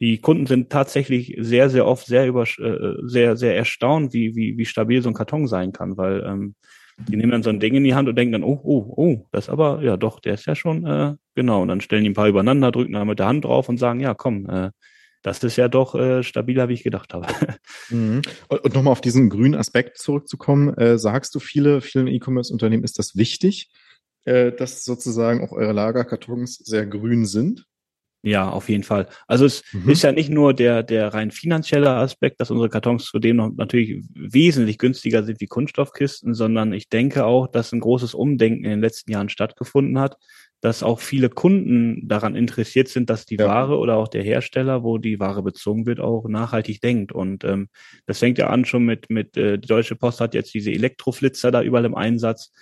die 0.00 0.18
Kunden 0.18 0.46
sind 0.46 0.70
tatsächlich 0.70 1.36
sehr, 1.38 1.70
sehr 1.70 1.86
oft 1.86 2.06
sehr 2.06 2.26
über, 2.26 2.42
äh, 2.42 2.94
sehr, 3.04 3.36
sehr 3.36 3.56
erstaunt, 3.56 4.12
wie, 4.12 4.34
wie, 4.34 4.58
wie 4.58 4.64
stabil 4.64 5.02
so 5.02 5.08
ein 5.08 5.14
Karton 5.14 5.46
sein 5.46 5.72
kann, 5.72 5.96
weil 5.96 6.24
ähm, 6.26 6.54
die 6.98 7.16
nehmen 7.16 7.30
dann 7.30 7.42
so 7.42 7.50
ein 7.50 7.60
Ding 7.60 7.74
in 7.74 7.84
die 7.84 7.94
Hand 7.94 8.08
und 8.08 8.16
denken 8.16 8.32
dann, 8.32 8.44
oh, 8.44 8.60
oh, 8.62 8.94
oh, 8.96 9.26
das 9.32 9.48
aber, 9.48 9.82
ja 9.82 9.96
doch, 9.96 10.20
der 10.20 10.34
ist 10.34 10.46
ja 10.46 10.54
schon, 10.54 10.86
äh, 10.86 11.14
genau. 11.34 11.62
Und 11.62 11.68
dann 11.68 11.80
stellen 11.80 12.04
die 12.04 12.10
ein 12.10 12.14
paar 12.14 12.28
übereinander, 12.28 12.70
drücken 12.70 12.92
da 12.92 13.04
mit 13.04 13.18
der 13.18 13.26
Hand 13.26 13.44
drauf 13.44 13.68
und 13.68 13.78
sagen, 13.78 14.00
ja, 14.00 14.14
komm, 14.14 14.48
äh, 14.48 14.70
das 15.22 15.42
ist 15.44 15.56
ja 15.56 15.68
doch 15.68 15.94
äh, 15.94 16.22
stabiler, 16.22 16.68
wie 16.68 16.74
ich 16.74 16.84
gedacht 16.84 17.14
habe. 17.14 17.26
Mhm. 17.90 18.22
Und, 18.48 18.64
und 18.64 18.74
nochmal 18.74 18.92
auf 18.92 19.00
diesen 19.00 19.28
grünen 19.28 19.54
Aspekt 19.54 19.98
zurückzukommen, 19.98 20.72
äh, 20.78 20.98
sagst 20.98 21.34
du, 21.34 21.40
viele, 21.40 21.80
vielen 21.80 22.06
E-Commerce-Unternehmen 22.06 22.84
ist 22.84 22.98
das 22.98 23.16
wichtig, 23.16 23.70
äh, 24.24 24.52
dass 24.52 24.84
sozusagen 24.84 25.42
auch 25.44 25.52
eure 25.52 25.72
Lagerkartons 25.72 26.56
sehr 26.56 26.86
grün 26.86 27.26
sind? 27.26 27.66
Ja, 28.24 28.48
auf 28.48 28.68
jeden 28.68 28.84
Fall. 28.84 29.08
Also 29.26 29.44
es 29.46 29.64
mhm. 29.72 29.90
ist 29.90 30.02
ja 30.02 30.12
nicht 30.12 30.30
nur 30.30 30.54
der, 30.54 30.84
der 30.84 31.12
rein 31.12 31.32
finanzielle 31.32 31.90
Aspekt, 31.90 32.40
dass 32.40 32.52
unsere 32.52 32.68
Kartons 32.68 33.06
zudem 33.06 33.36
noch 33.36 33.50
natürlich 33.56 34.04
wesentlich 34.14 34.78
günstiger 34.78 35.24
sind 35.24 35.40
wie 35.40 35.48
Kunststoffkisten, 35.48 36.32
sondern 36.32 36.72
ich 36.72 36.88
denke 36.88 37.24
auch, 37.24 37.48
dass 37.48 37.72
ein 37.72 37.80
großes 37.80 38.14
Umdenken 38.14 38.64
in 38.64 38.70
den 38.70 38.80
letzten 38.80 39.10
Jahren 39.10 39.28
stattgefunden 39.28 39.98
hat, 39.98 40.18
dass 40.60 40.84
auch 40.84 41.00
viele 41.00 41.28
Kunden 41.28 42.06
daran 42.06 42.36
interessiert 42.36 42.86
sind, 42.86 43.10
dass 43.10 43.26
die 43.26 43.34
ja. 43.34 43.48
Ware 43.48 43.78
oder 43.78 43.96
auch 43.96 44.06
der 44.06 44.22
Hersteller, 44.22 44.84
wo 44.84 44.98
die 44.98 45.18
Ware 45.18 45.42
bezogen 45.42 45.86
wird, 45.86 45.98
auch 45.98 46.28
nachhaltig 46.28 46.80
denkt. 46.80 47.10
Und 47.10 47.42
ähm, 47.42 47.68
das 48.06 48.20
fängt 48.20 48.38
ja 48.38 48.46
an 48.46 48.64
schon 48.64 48.84
mit, 48.84 49.10
mit 49.10 49.36
äh, 49.36 49.58
die 49.58 49.66
Deutsche 49.66 49.96
Post 49.96 50.20
hat 50.20 50.34
jetzt 50.34 50.54
diese 50.54 50.70
Elektroflitzer 50.70 51.50
da 51.50 51.62
überall 51.62 51.84
im 51.84 51.96
Einsatz 51.96 52.52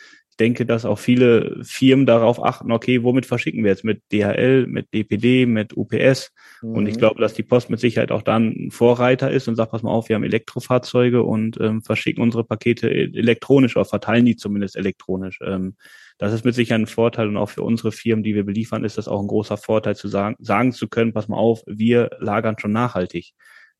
denke, 0.41 0.67
dass 0.67 0.85
auch 0.85 0.99
viele 0.99 1.63
Firmen 1.63 2.07
darauf 2.07 2.43
achten, 2.43 2.73
okay, 2.73 3.03
womit 3.03 3.27
verschicken 3.27 3.63
wir 3.63 3.71
jetzt? 3.71 3.85
Mit 3.85 4.03
DHL, 4.11 4.67
mit 4.67 4.93
DPD, 4.95 5.47
mit 5.47 5.77
UPS. 5.77 6.33
Mhm. 6.63 6.71
Und 6.71 6.87
ich 6.87 6.95
mhm. 6.95 6.99
glaube, 6.99 7.21
dass 7.21 7.35
die 7.35 7.43
Post 7.43 7.71
mit 7.71 7.79
Sicherheit 7.79 8.11
auch 8.11 8.23
dann 8.23 8.71
Vorreiter 8.71 9.31
ist 9.31 9.47
und 9.47 9.57
sagt, 9.57 9.71
pass 9.71 9.83
mal 9.83 9.91
auf, 9.91 10.09
wir 10.09 10.17
haben 10.17 10.25
Elektrofahrzeuge 10.25 11.23
und 11.23 11.61
ähm, 11.61 11.83
verschicken 11.83 12.23
unsere 12.23 12.43
Pakete 12.43 12.89
e-, 12.89 13.17
elektronisch 13.17 13.77
oder 13.77 13.85
verteilen 13.85 14.25
die 14.25 14.37
zumindest 14.37 14.77
elektronisch. 14.77 15.39
Ähm, 15.45 15.77
das 16.19 16.33
ist 16.33 16.45
mit 16.45 16.55
Sicherheit 16.55 16.83
ein 16.83 16.87
Vorteil 16.87 17.29
und 17.29 17.37
auch 17.37 17.51
für 17.51 17.63
unsere 17.63 17.93
Firmen, 17.93 18.23
die 18.23 18.35
wir 18.35 18.45
beliefern, 18.45 18.85
ist 18.85 18.99
das 18.99 19.09
auch 19.09 19.21
ein 19.21 19.29
großer 19.29 19.57
Vorteil 19.57 19.97
zu 19.97 20.09
sagen, 20.09 20.37
sagen 20.39 20.73
zu 20.73 20.89
können, 20.89 21.13
pass 21.13 21.29
mal 21.29 21.37
auf, 21.37 21.63
wir 21.67 22.11
lagern 22.19 22.57
schon 22.59 22.73
nachhaltig. 22.73 23.33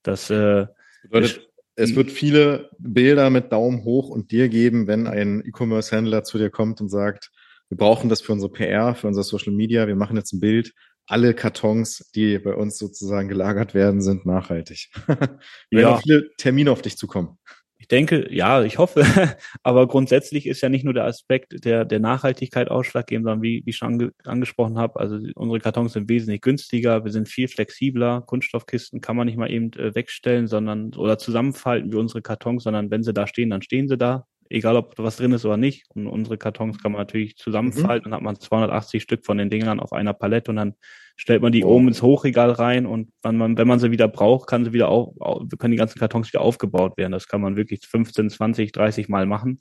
Das 0.03 0.31
äh, 0.31 0.67
bedeutet, 1.03 1.50
es 1.81 1.97
wird 1.97 2.11
viele 2.11 2.71
Bilder 2.79 3.31
mit 3.31 3.53
Daumen 3.53 3.85
hoch 3.85 4.11
und 4.11 4.31
dir 4.31 4.49
geben, 4.49 4.87
wenn 4.87 5.07
ein 5.07 5.43
E-Commerce-Händler 5.45 6.25
zu 6.25 6.39
dir 6.39 6.51
kommt 6.51 6.81
und 6.81 6.89
sagt, 6.89 7.31
wir 7.69 7.77
brauchen 7.77 8.09
das 8.09 8.21
für 8.21 8.33
unsere 8.33 8.53
PR, 8.53 8.95
für 8.95 9.07
unser 9.07 9.23
Social 9.23 9.53
Media, 9.53 9.87
wir 9.87 9.97
machen 9.97 10.17
jetzt 10.17 10.33
ein 10.33 10.41
Bild. 10.41 10.73
Alle 11.07 11.35
Kartons, 11.35 12.11
die 12.15 12.39
bei 12.39 12.55
uns 12.55 12.79
sozusagen 12.79 13.29
gelagert 13.29 13.75
werden, 13.75 14.01
sind 14.03 14.27
nachhaltig. 14.27 14.91
Wenn 15.71 15.81
ja. 15.81 15.99
viele 15.99 16.31
Termine 16.37 16.71
auf 16.71 16.83
dich 16.83 16.97
zukommen 16.97 17.39
denke, 17.91 18.33
ja, 18.33 18.63
ich 18.63 18.79
hoffe, 18.79 19.05
aber 19.63 19.87
grundsätzlich 19.89 20.47
ist 20.47 20.61
ja 20.61 20.69
nicht 20.69 20.85
nur 20.85 20.95
der 20.95 21.05
Aspekt 21.05 21.65
der, 21.65 21.85
der 21.85 22.01
Nachhaltigkeit 22.01 22.71
ausschlaggebend, 22.71 23.25
sondern 23.25 23.43
wie, 23.43 23.63
wie 23.65 23.71
ich 23.71 23.77
schon 23.77 23.95
ange, 23.95 24.13
angesprochen 24.25 24.79
habe, 24.79 24.99
also 24.99 25.19
unsere 25.35 25.61
Kartons 25.61 25.93
sind 25.93 26.09
wesentlich 26.09 26.41
günstiger, 26.41 27.05
wir 27.05 27.13
sind 27.13 27.29
viel 27.29 27.49
flexibler, 27.49 28.23
Kunststoffkisten 28.23 29.01
kann 29.01 29.17
man 29.17 29.27
nicht 29.27 29.37
mal 29.37 29.51
eben 29.51 29.73
äh, 29.75 29.95
wegstellen, 29.95 30.47
sondern 30.47 30.95
oder 30.95 31.19
zusammenfalten 31.19 31.93
wie 31.93 31.97
unsere 31.97 32.23
Kartons, 32.23 32.65
sondern 32.65 32.91
wenn 32.91 33.03
sie 33.03 33.13
da 33.13 33.27
stehen, 33.27 33.51
dann 33.51 33.63
stehen 33.63 33.89
sie 33.89 33.99
da 33.99 34.27
egal 34.51 34.77
ob 34.77 34.99
was 34.99 35.17
drin 35.17 35.33
ist 35.33 35.45
oder 35.45 35.57
nicht. 35.57 35.87
Und 35.95 36.07
unsere 36.07 36.37
Kartons 36.37 36.83
kann 36.83 36.93
man 36.93 37.01
natürlich 37.01 37.37
zusammenfalten, 37.37 38.09
mhm. 38.09 38.11
dann 38.11 38.15
hat 38.15 38.23
man 38.23 38.39
280 38.39 39.03
Stück 39.03 39.25
von 39.25 39.39
den 39.39 39.49
Dingern 39.49 39.81
auf 39.81 39.93
einer 39.93 40.13
Palette 40.13 40.51
und 40.51 40.57
dann 40.57 40.75
stellt 41.17 41.43
man 41.43 41.53
die 41.53 41.65
oh. 41.65 41.77
oben 41.77 41.89
ins 41.89 42.03
Hochregal 42.03 42.51
rein 42.51 42.87
und 42.87 43.11
wenn 43.23 43.37
man, 43.37 43.57
wenn 43.57 43.69
man 43.69 43.79
sie 43.79 43.91
wieder 43.91 44.09
braucht, 44.09 44.49
kann 44.49 44.65
sie 44.65 44.73
wieder 44.73 44.89
auf, 44.89 45.15
können 45.59 45.73
die 45.73 45.79
ganzen 45.79 45.99
Kartons 45.99 46.33
wieder 46.33 46.43
aufgebaut 46.43 46.99
werden. 46.99 47.13
Das 47.13 47.29
kann 47.29 47.41
man 47.41 47.57
wirklich 47.57 47.87
15, 47.87 48.31
20, 48.31 48.73
30 48.73 49.09
Mal 49.09 49.27
machen. 49.27 49.61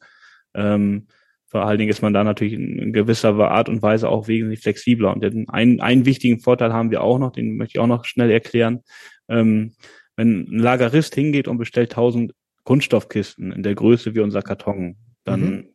Ähm, 0.53 1.07
vor 1.47 1.65
allen 1.65 1.79
Dingen 1.79 1.89
ist 1.89 2.01
man 2.01 2.13
da 2.13 2.23
natürlich 2.23 2.53
in 2.53 2.93
gewisser 2.93 3.33
Art 3.39 3.69
und 3.69 3.81
Weise 3.81 4.07
auch 4.07 4.27
wesentlich 4.27 4.59
flexibler. 4.61 5.11
Und 5.11 5.25
einen, 5.49 5.81
einen 5.81 6.05
wichtigen 6.05 6.39
Vorteil 6.39 6.73
haben 6.73 6.91
wir 6.91 7.01
auch 7.01 7.17
noch, 7.17 7.31
den 7.31 7.57
möchte 7.57 7.77
ich 7.77 7.79
auch 7.79 7.87
noch 7.87 8.05
schnell 8.05 8.29
erklären. 8.29 8.81
Ähm, 9.27 9.73
wenn 10.15 10.47
ein 10.49 10.59
Lagerist 10.59 11.15
hingeht 11.15 11.47
und 11.47 11.57
bestellt 11.57 11.91
1000 11.91 12.33
Kunststoffkisten 12.69 13.51
in 13.51 13.63
der 13.63 13.73
Größe 13.73 14.13
wie 14.13 14.19
unser 14.19 14.43
Karton, 14.43 14.95
dann 15.23 15.41
mhm. 15.41 15.69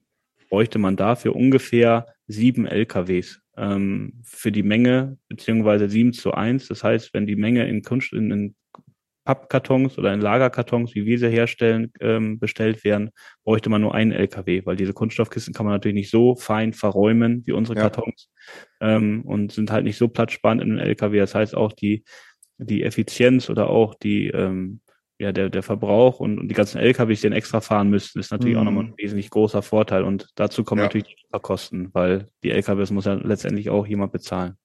bräuchte 0.48 0.78
man 0.78 0.94
dafür 0.94 1.34
ungefähr 1.34 2.06
sieben 2.28 2.66
LKWs 2.66 3.40
ähm, 3.56 4.22
für 4.22 4.52
die 4.52 4.62
Menge, 4.62 5.18
beziehungsweise 5.28 5.88
sieben 5.88 6.12
zu 6.12 6.34
eins. 6.34 6.68
Das 6.68 6.84
heißt, 6.84 7.12
wenn 7.12 7.26
die 7.26 7.34
Menge 7.34 7.66
in 7.66 7.82
Kunst, 7.82 8.12
in, 8.12 8.30
in 8.30 8.54
Pappkartons 9.24 9.98
oder 9.98 10.14
in 10.14 10.20
Lagerkartons, 10.20 10.94
wie 10.94 11.04
wir 11.04 11.18
sie 11.18 11.30
herstellen, 11.30 11.90
ähm, 11.98 12.38
bestellt 12.38 12.84
werden, 12.84 13.10
bräuchte 13.42 13.70
man 13.70 13.80
nur 13.80 13.92
einen 13.92 14.12
LKW, 14.12 14.64
weil 14.64 14.76
diese 14.76 14.92
Kunststoffkisten 14.92 15.52
kann 15.52 15.66
man 15.66 15.74
natürlich 15.74 15.96
nicht 15.96 16.10
so 16.12 16.36
fein 16.36 16.72
verräumen 16.72 17.42
wie 17.44 17.52
unsere 17.52 17.76
ja. 17.76 17.90
Kartons 17.90 18.30
ähm, 18.80 19.22
und 19.22 19.50
sind 19.50 19.72
halt 19.72 19.82
nicht 19.82 19.98
so 19.98 20.06
platzsparend 20.06 20.62
in 20.62 20.68
den 20.68 20.78
LKW. 20.78 21.18
Das 21.18 21.34
heißt 21.34 21.56
auch 21.56 21.72
die 21.72 22.04
die 22.58 22.84
Effizienz 22.84 23.50
oder 23.50 23.68
auch 23.68 23.94
die 23.94 24.28
ähm, 24.28 24.80
ja, 25.18 25.32
der, 25.32 25.48
der 25.48 25.62
Verbrauch 25.62 26.20
und, 26.20 26.38
und 26.38 26.48
die 26.48 26.54
ganzen 26.54 26.78
LKWs, 26.78 27.20
die 27.20 27.28
dann 27.28 27.36
extra 27.36 27.60
fahren 27.60 27.88
müssten, 27.88 28.18
ist 28.18 28.32
natürlich 28.32 28.54
mhm. 28.54 28.60
auch 28.60 28.64
nochmal 28.64 28.84
ein 28.84 28.94
wesentlich 28.96 29.30
großer 29.30 29.62
Vorteil. 29.62 30.02
Und 30.02 30.28
dazu 30.34 30.64
kommen 30.64 30.80
ja. 30.80 30.86
natürlich 30.86 31.16
die 31.16 31.38
Kosten, 31.40 31.90
weil 31.92 32.28
die 32.42 32.50
LKWs 32.50 32.90
muss 32.90 33.04
ja 33.04 33.14
letztendlich 33.14 33.70
auch 33.70 33.86
jemand 33.86 34.12
bezahlen. 34.12 34.56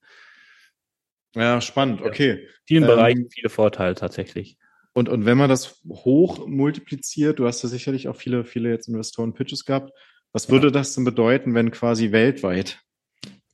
Ja, 1.34 1.60
spannend, 1.60 2.02
okay. 2.02 2.32
In 2.32 2.48
vielen 2.66 2.82
ähm, 2.84 2.88
Bereichen 2.88 3.30
viele 3.30 3.48
Vorteile 3.48 3.94
tatsächlich. 3.94 4.58
Und, 4.92 5.08
und 5.08 5.24
wenn 5.24 5.38
man 5.38 5.48
das 5.48 5.80
hoch 5.88 6.46
multipliziert, 6.48 7.38
du 7.38 7.46
hast 7.46 7.62
ja 7.62 7.68
sicherlich 7.68 8.08
auch 8.08 8.16
viele, 8.16 8.44
viele 8.44 8.70
jetzt 8.70 8.88
Investoren-Pitches 8.88 9.64
gehabt, 9.64 9.92
was 10.32 10.50
würde 10.50 10.68
ja. 10.68 10.72
das 10.72 10.94
denn 10.94 11.04
bedeuten, 11.04 11.54
wenn 11.54 11.70
quasi 11.70 12.10
weltweit 12.10 12.80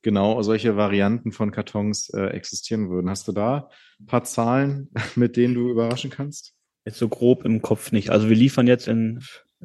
genau 0.02 0.40
solche 0.42 0.76
Varianten 0.76 1.32
von 1.32 1.50
Kartons 1.50 2.08
äh, 2.10 2.28
existieren 2.28 2.88
würden? 2.88 3.10
Hast 3.10 3.28
du 3.28 3.32
da 3.32 3.68
ein 4.00 4.06
paar 4.06 4.24
Zahlen, 4.24 4.90
mit 5.14 5.36
denen 5.36 5.54
du 5.54 5.68
überraschen 5.68 6.10
kannst? 6.10 6.55
Jetzt 6.86 6.98
so 6.98 7.08
grob 7.08 7.44
im 7.44 7.60
Kopf 7.60 7.92
nicht. 7.92 8.10
Also 8.10 8.28
wir 8.28 8.36
liefern 8.36 8.66
jetzt 8.66 8.88
in 8.88 9.20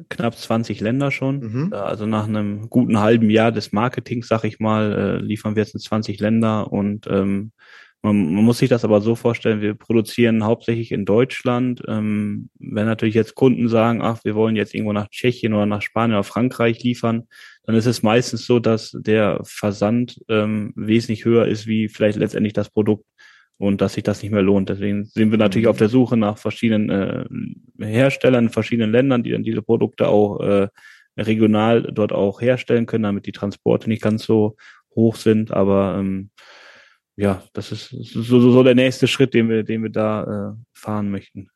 knapp 0.08 0.36
20 0.36 0.80
Länder 0.80 1.10
schon. 1.10 1.38
Mhm. 1.38 1.72
Also 1.72 2.04
nach 2.04 2.26
einem 2.26 2.68
guten 2.68 3.00
halben 3.00 3.30
Jahr 3.30 3.52
des 3.52 3.72
Marketings, 3.72 4.28
sag 4.28 4.44
ich 4.44 4.58
mal, 4.58 4.92
äh, 4.92 5.24
liefern 5.24 5.54
wir 5.54 5.62
jetzt 5.62 5.74
in 5.74 5.80
20 5.80 6.20
Länder 6.20 6.72
und 6.72 7.06
ähm, 7.06 7.52
man, 8.02 8.34
man 8.34 8.44
muss 8.44 8.58
sich 8.58 8.68
das 8.68 8.84
aber 8.84 9.00
so 9.00 9.14
vorstellen, 9.14 9.60
wir 9.60 9.74
produzieren 9.74 10.44
hauptsächlich 10.44 10.90
in 10.90 11.04
Deutschland. 11.04 11.82
Ähm, 11.86 12.50
wenn 12.58 12.86
natürlich 12.86 13.14
jetzt 13.14 13.36
Kunden 13.36 13.68
sagen, 13.68 14.02
ach, 14.02 14.24
wir 14.24 14.34
wollen 14.34 14.56
jetzt 14.56 14.74
irgendwo 14.74 14.92
nach 14.92 15.08
Tschechien 15.08 15.54
oder 15.54 15.66
nach 15.66 15.82
Spanien 15.82 16.16
oder 16.16 16.24
Frankreich 16.24 16.82
liefern, 16.82 17.28
dann 17.64 17.76
ist 17.76 17.86
es 17.86 18.02
meistens 18.02 18.44
so, 18.44 18.58
dass 18.58 18.90
der 18.98 19.40
Versand 19.44 20.20
ähm, 20.28 20.72
wesentlich 20.74 21.24
höher 21.24 21.46
ist 21.46 21.68
wie 21.68 21.88
vielleicht 21.88 22.18
letztendlich 22.18 22.54
das 22.54 22.70
Produkt 22.70 23.04
und 23.62 23.80
dass 23.80 23.92
sich 23.92 24.02
das 24.02 24.20
nicht 24.22 24.32
mehr 24.32 24.42
lohnt. 24.42 24.68
Deswegen 24.68 25.04
sind 25.04 25.30
wir 25.30 25.38
natürlich 25.38 25.68
auf 25.68 25.78
der 25.78 25.88
Suche 25.88 26.16
nach 26.16 26.36
verschiedenen 26.36 26.90
äh, 26.90 27.86
Herstellern 27.86 28.46
in 28.46 28.50
verschiedenen 28.50 28.90
Ländern, 28.90 29.22
die 29.22 29.30
dann 29.30 29.44
diese 29.44 29.62
Produkte 29.62 30.08
auch 30.08 30.40
äh, 30.40 30.68
regional 31.16 31.82
dort 31.82 32.10
auch 32.10 32.40
herstellen 32.40 32.86
können, 32.86 33.04
damit 33.04 33.24
die 33.26 33.30
Transporte 33.30 33.88
nicht 33.88 34.02
ganz 34.02 34.24
so 34.24 34.56
hoch 34.96 35.14
sind. 35.14 35.52
Aber 35.52 35.96
ähm, 35.96 36.30
ja, 37.14 37.44
das 37.52 37.70
ist 37.70 37.90
so, 37.90 38.22
so, 38.22 38.50
so 38.50 38.64
der 38.64 38.74
nächste 38.74 39.06
Schritt, 39.06 39.32
den 39.32 39.48
wir, 39.48 39.62
den 39.62 39.84
wir 39.84 39.90
da 39.90 40.22
äh, 40.24 40.56
fahren 40.72 41.12
möchten. 41.12 41.48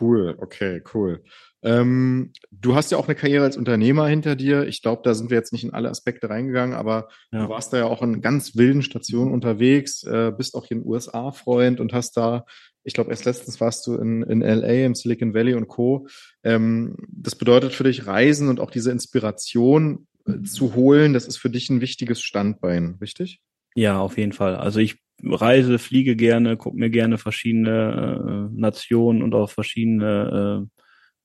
Cool, 0.00 0.36
okay, 0.38 0.80
cool. 0.94 1.24
Ähm, 1.62 2.32
du 2.50 2.74
hast 2.74 2.90
ja 2.90 2.98
auch 2.98 3.06
eine 3.06 3.14
Karriere 3.14 3.44
als 3.44 3.56
Unternehmer 3.56 4.06
hinter 4.06 4.36
dir. 4.36 4.66
Ich 4.66 4.82
glaube, 4.82 5.02
da 5.04 5.14
sind 5.14 5.30
wir 5.30 5.36
jetzt 5.36 5.52
nicht 5.52 5.64
in 5.64 5.72
alle 5.72 5.90
Aspekte 5.90 6.30
reingegangen, 6.30 6.74
aber 6.74 7.08
ja. 7.32 7.44
du 7.44 7.48
warst 7.50 7.72
da 7.72 7.78
ja 7.78 7.84
auch 7.84 8.02
in 8.02 8.22
ganz 8.22 8.56
wilden 8.56 8.82
Stationen 8.82 9.32
unterwegs, 9.32 10.02
äh, 10.04 10.32
bist 10.36 10.54
auch 10.54 10.64
hier 10.66 10.78
in 10.78 10.82
den 10.82 10.90
USA 10.90 11.32
Freund 11.32 11.80
und 11.80 11.92
hast 11.92 12.16
da, 12.16 12.44
ich 12.82 12.94
glaube, 12.94 13.10
erst 13.10 13.26
letztens 13.26 13.60
warst 13.60 13.86
du 13.86 13.96
in, 13.96 14.22
in 14.22 14.40
LA, 14.40 14.86
im 14.86 14.94
Silicon 14.94 15.34
Valley 15.34 15.54
und 15.54 15.68
Co. 15.68 16.06
Ähm, 16.42 16.96
das 17.08 17.34
bedeutet 17.36 17.72
für 17.72 17.84
dich 17.84 18.06
Reisen 18.06 18.48
und 18.48 18.60
auch 18.60 18.70
diese 18.70 18.90
Inspiration 18.90 20.06
äh, 20.26 20.42
zu 20.42 20.74
holen, 20.74 21.12
das 21.12 21.26
ist 21.26 21.36
für 21.36 21.50
dich 21.50 21.68
ein 21.70 21.80
wichtiges 21.80 22.22
Standbein, 22.22 22.96
richtig? 23.00 23.40
Ja, 23.74 24.00
auf 24.00 24.18
jeden 24.18 24.32
Fall. 24.32 24.56
Also 24.56 24.80
ich 24.80 24.98
reise, 25.22 25.78
fliege 25.78 26.16
gerne, 26.16 26.56
gucke 26.56 26.76
mir 26.76 26.90
gerne 26.90 27.18
verschiedene 27.18 28.50
äh, 28.50 28.58
Nationen 28.58 29.22
und 29.22 29.34
auch 29.34 29.50
verschiedene, 29.50 30.66
äh, 30.66 30.79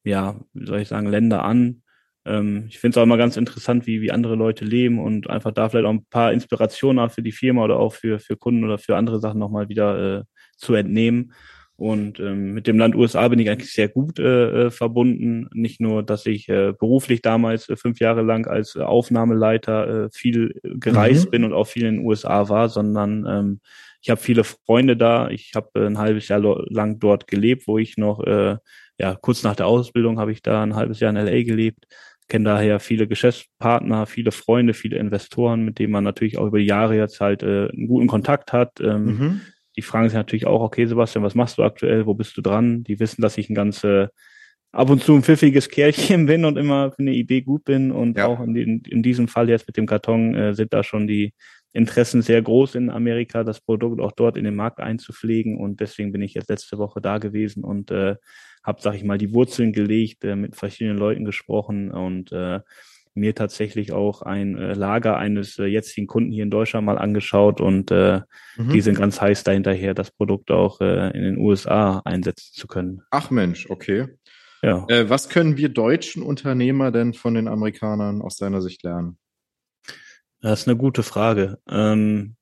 ja, 0.06 0.40
wie 0.54 0.66
soll 0.66 0.80
ich 0.80 0.88
sagen, 0.88 1.08
Länder 1.08 1.44
an. 1.44 1.82
Ähm, 2.26 2.66
ich 2.70 2.80
finde 2.80 2.96
es 2.96 2.98
auch 2.98 3.04
immer 3.04 3.18
ganz 3.18 3.38
interessant, 3.38 3.88
wie, 3.88 4.02
wie 4.02 4.12
andere 4.12 4.36
Leute 4.36 4.66
leben 4.66 5.00
und 5.00 5.30
einfach 5.30 5.52
da 5.52 5.70
vielleicht 5.70 5.86
auch 5.86 5.94
ein 5.94 6.06
paar 6.06 6.32
Inspirationen 6.32 7.10
für 7.10 7.22
die 7.22 7.32
Firma 7.32 7.64
oder 7.64 7.78
auch 7.78 7.94
für, 7.94 8.20
für 8.20 8.38
Kunden 8.38 8.64
oder 8.64 8.78
für 8.78 8.96
andere 8.96 9.20
Sachen 9.20 9.40
nochmal 9.40 9.70
wieder 9.70 10.20
äh, 10.20 10.24
zu 10.58 10.74
entnehmen. 10.76 11.34
Und 11.78 12.22
ähm, 12.22 12.54
mit 12.54 12.68
dem 12.68 12.80
Land 12.80 12.96
USA 12.96 13.28
bin 13.28 13.40
ich 13.40 13.50
eigentlich 13.50 13.74
sehr 13.74 13.90
gut 13.90 14.18
äh, 14.18 14.68
äh, 14.68 14.72
verbunden. 14.72 15.50
Nicht 15.54 15.82
nur, 15.82 16.04
dass 16.04 16.26
ich 16.26 16.48
äh, 16.48 16.72
beruflich 16.72 17.22
damals 17.22 17.68
äh, 17.68 17.76
fünf 17.76 18.00
Jahre 18.00 18.22
lang 18.22 18.48
als 18.48 18.76
äh, 18.76 18.80
Aufnahmeleiter 18.80 20.06
äh, 20.06 20.10
viel 20.14 20.58
gereist 20.64 21.26
mhm. 21.26 21.32
bin 21.32 21.44
und 21.44 21.54
auch 21.54 21.68
viel 21.68 21.84
in 21.84 21.96
den 21.96 22.06
USA 22.06 22.48
war, 22.48 22.70
sondern 22.70 23.26
ähm, 23.28 23.60
ich 24.02 24.10
habe 24.10 24.22
viele 24.22 24.44
Freunde 24.46 24.96
da. 24.96 25.30
Ich 25.30 25.52
habe 25.54 25.70
äh, 25.74 25.86
ein 25.86 25.98
halbes 25.98 26.30
Jahr 26.30 26.40
lang 26.40 27.00
dort 27.00 27.28
gelebt, 27.28 27.68
wo 27.68 27.78
ich 27.78 27.98
noch, 27.98 28.24
äh, 28.24 28.56
ja, 28.98 29.16
kurz 29.16 29.44
nach 29.44 29.56
der 29.56 29.68
Ausbildung 29.68 30.20
habe 30.20 30.32
ich 30.32 30.42
da 30.42 30.64
ein 30.64 30.76
halbes 30.76 31.00
Jahr 31.00 31.10
in 31.10 31.18
LA 31.18 31.44
gelebt. 31.44 31.86
Kenne 32.28 32.46
daher 32.46 32.80
viele 32.80 33.08
Geschäftspartner, 33.08 34.08
viele 34.08 34.32
Freunde, 34.32 34.74
viele 34.74 34.98
Investoren, 34.98 35.64
mit 35.64 35.78
denen 35.78 35.92
man 35.92 36.04
natürlich 36.04 36.38
auch 36.38 36.48
über 36.48 36.58
die 36.58 36.66
Jahre 36.66 36.96
jetzt 36.96 37.22
halt 37.22 37.44
äh, 37.44 37.70
einen 37.70 37.88
guten 37.88 38.08
Kontakt 38.08 38.52
hat. 38.52 38.80
Ähm, 38.82 39.06
mhm 39.06 39.42
die 39.76 39.82
fragen 39.82 40.08
sich 40.08 40.16
natürlich 40.16 40.46
auch, 40.46 40.62
okay, 40.62 40.86
Sebastian, 40.86 41.24
was 41.24 41.36
machst 41.36 41.58
du 41.58 41.64
aktuell? 41.64 42.06
Wo 42.06 42.14
bist 42.14 42.38
du 42.38 42.42
dran? 42.42 42.84
Die 42.84 43.00
wissen, 43.00 43.22
dass 43.22 43.38
ich 43.38 43.50
ein 43.50 43.56
ganz 43.56 43.84
äh, 43.84 44.08
ab 44.72 44.90
und 44.90 45.04
zu 45.04 45.14
ein 45.14 45.24
pfiffiges 45.24 45.70
Kerlchen 45.70 46.26
bin 46.28 46.46
und 46.46 46.58
immer 46.58 46.92
für 46.92 47.00
eine 47.00 47.14
Idee 47.14 47.42
gut 47.42 47.66
bin. 47.66 47.92
Und 47.92 48.18
ja. 48.18 48.28
auch 48.28 48.40
in, 48.42 48.56
in, 48.56 48.82
in, 48.82 49.04
diesem 49.04 49.28
Fall 49.28 49.50
jetzt 49.50 49.68
mit 49.68 49.78
dem 49.78 49.86
Karton 49.86 50.36
äh, 50.36 50.54
sind 50.54 50.74
da 50.74 50.84
schon 50.84 51.08
die 51.08 51.34
Interessen 51.76 52.22
sehr 52.22 52.42
groß 52.42 52.76
in 52.76 52.90
Amerika, 52.90 53.44
das 53.44 53.60
Produkt 53.60 54.00
auch 54.00 54.14
dort 54.14 54.38
in 54.38 54.46
den 54.46 54.56
Markt 54.56 54.80
einzupflegen. 54.80 55.58
Und 55.58 55.82
deswegen 55.82 56.12
bin 56.12 56.22
ich 56.22 56.34
jetzt 56.34 56.50
letzte 56.50 56.78
Woche 56.78 57.02
da 57.02 57.18
gewesen 57.18 57.64
und 57.64 57.92
äh, 57.92 58.16
habe, 58.64 58.82
sag 58.82 58.96
ich 58.96 59.04
mal, 59.04 59.18
die 59.18 59.34
Wurzeln 59.34 59.74
gelegt, 59.74 60.24
äh, 60.24 60.36
mit 60.36 60.56
verschiedenen 60.56 60.98
Leuten 60.98 61.26
gesprochen 61.26 61.92
und 61.92 62.32
äh, 62.32 62.62
mir 63.14 63.36
tatsächlich 63.36 63.92
auch 63.92 64.22
ein 64.22 64.58
äh, 64.58 64.74
Lager 64.74 65.18
eines 65.18 65.60
äh, 65.60 65.66
jetzigen 65.66 66.08
Kunden 66.08 66.32
hier 66.32 66.44
in 66.44 66.50
Deutschland 66.50 66.86
mal 66.86 66.98
angeschaut 66.98 67.62
und 67.62 67.92
äh, 67.92 68.22
mhm. 68.58 68.70
die 68.70 68.82
sind 68.82 68.98
ganz 68.98 69.20
heiß 69.20 69.44
dahinterher, 69.44 69.94
das 69.94 70.12
Produkt 70.12 70.52
auch 70.52 70.82
äh, 70.82 71.12
in 71.12 71.24
den 71.24 71.38
USA 71.38 72.02
einsetzen 72.06 72.54
zu 72.54 72.68
können. 72.68 73.02
Ach 73.12 73.32
Mensch, 73.32 73.70
okay. 73.70 74.08
Ja. 74.62 74.86
Äh, 74.88 75.10
was 75.10 75.30
können 75.30 75.58
wir 75.58 75.70
deutschen 75.70 76.24
Unternehmer 76.24 76.92
denn 76.92 77.14
von 77.14 77.34
den 77.36 77.48
Amerikanern 77.48 78.22
aus 78.22 78.38
deiner 78.38 78.62
Sicht 78.62 78.84
lernen? 78.84 79.18
Das 80.46 80.62
ist 80.62 80.68
eine 80.68 80.78
gute 80.78 81.02
Frage. 81.02 81.58
Ähm, 81.68 82.36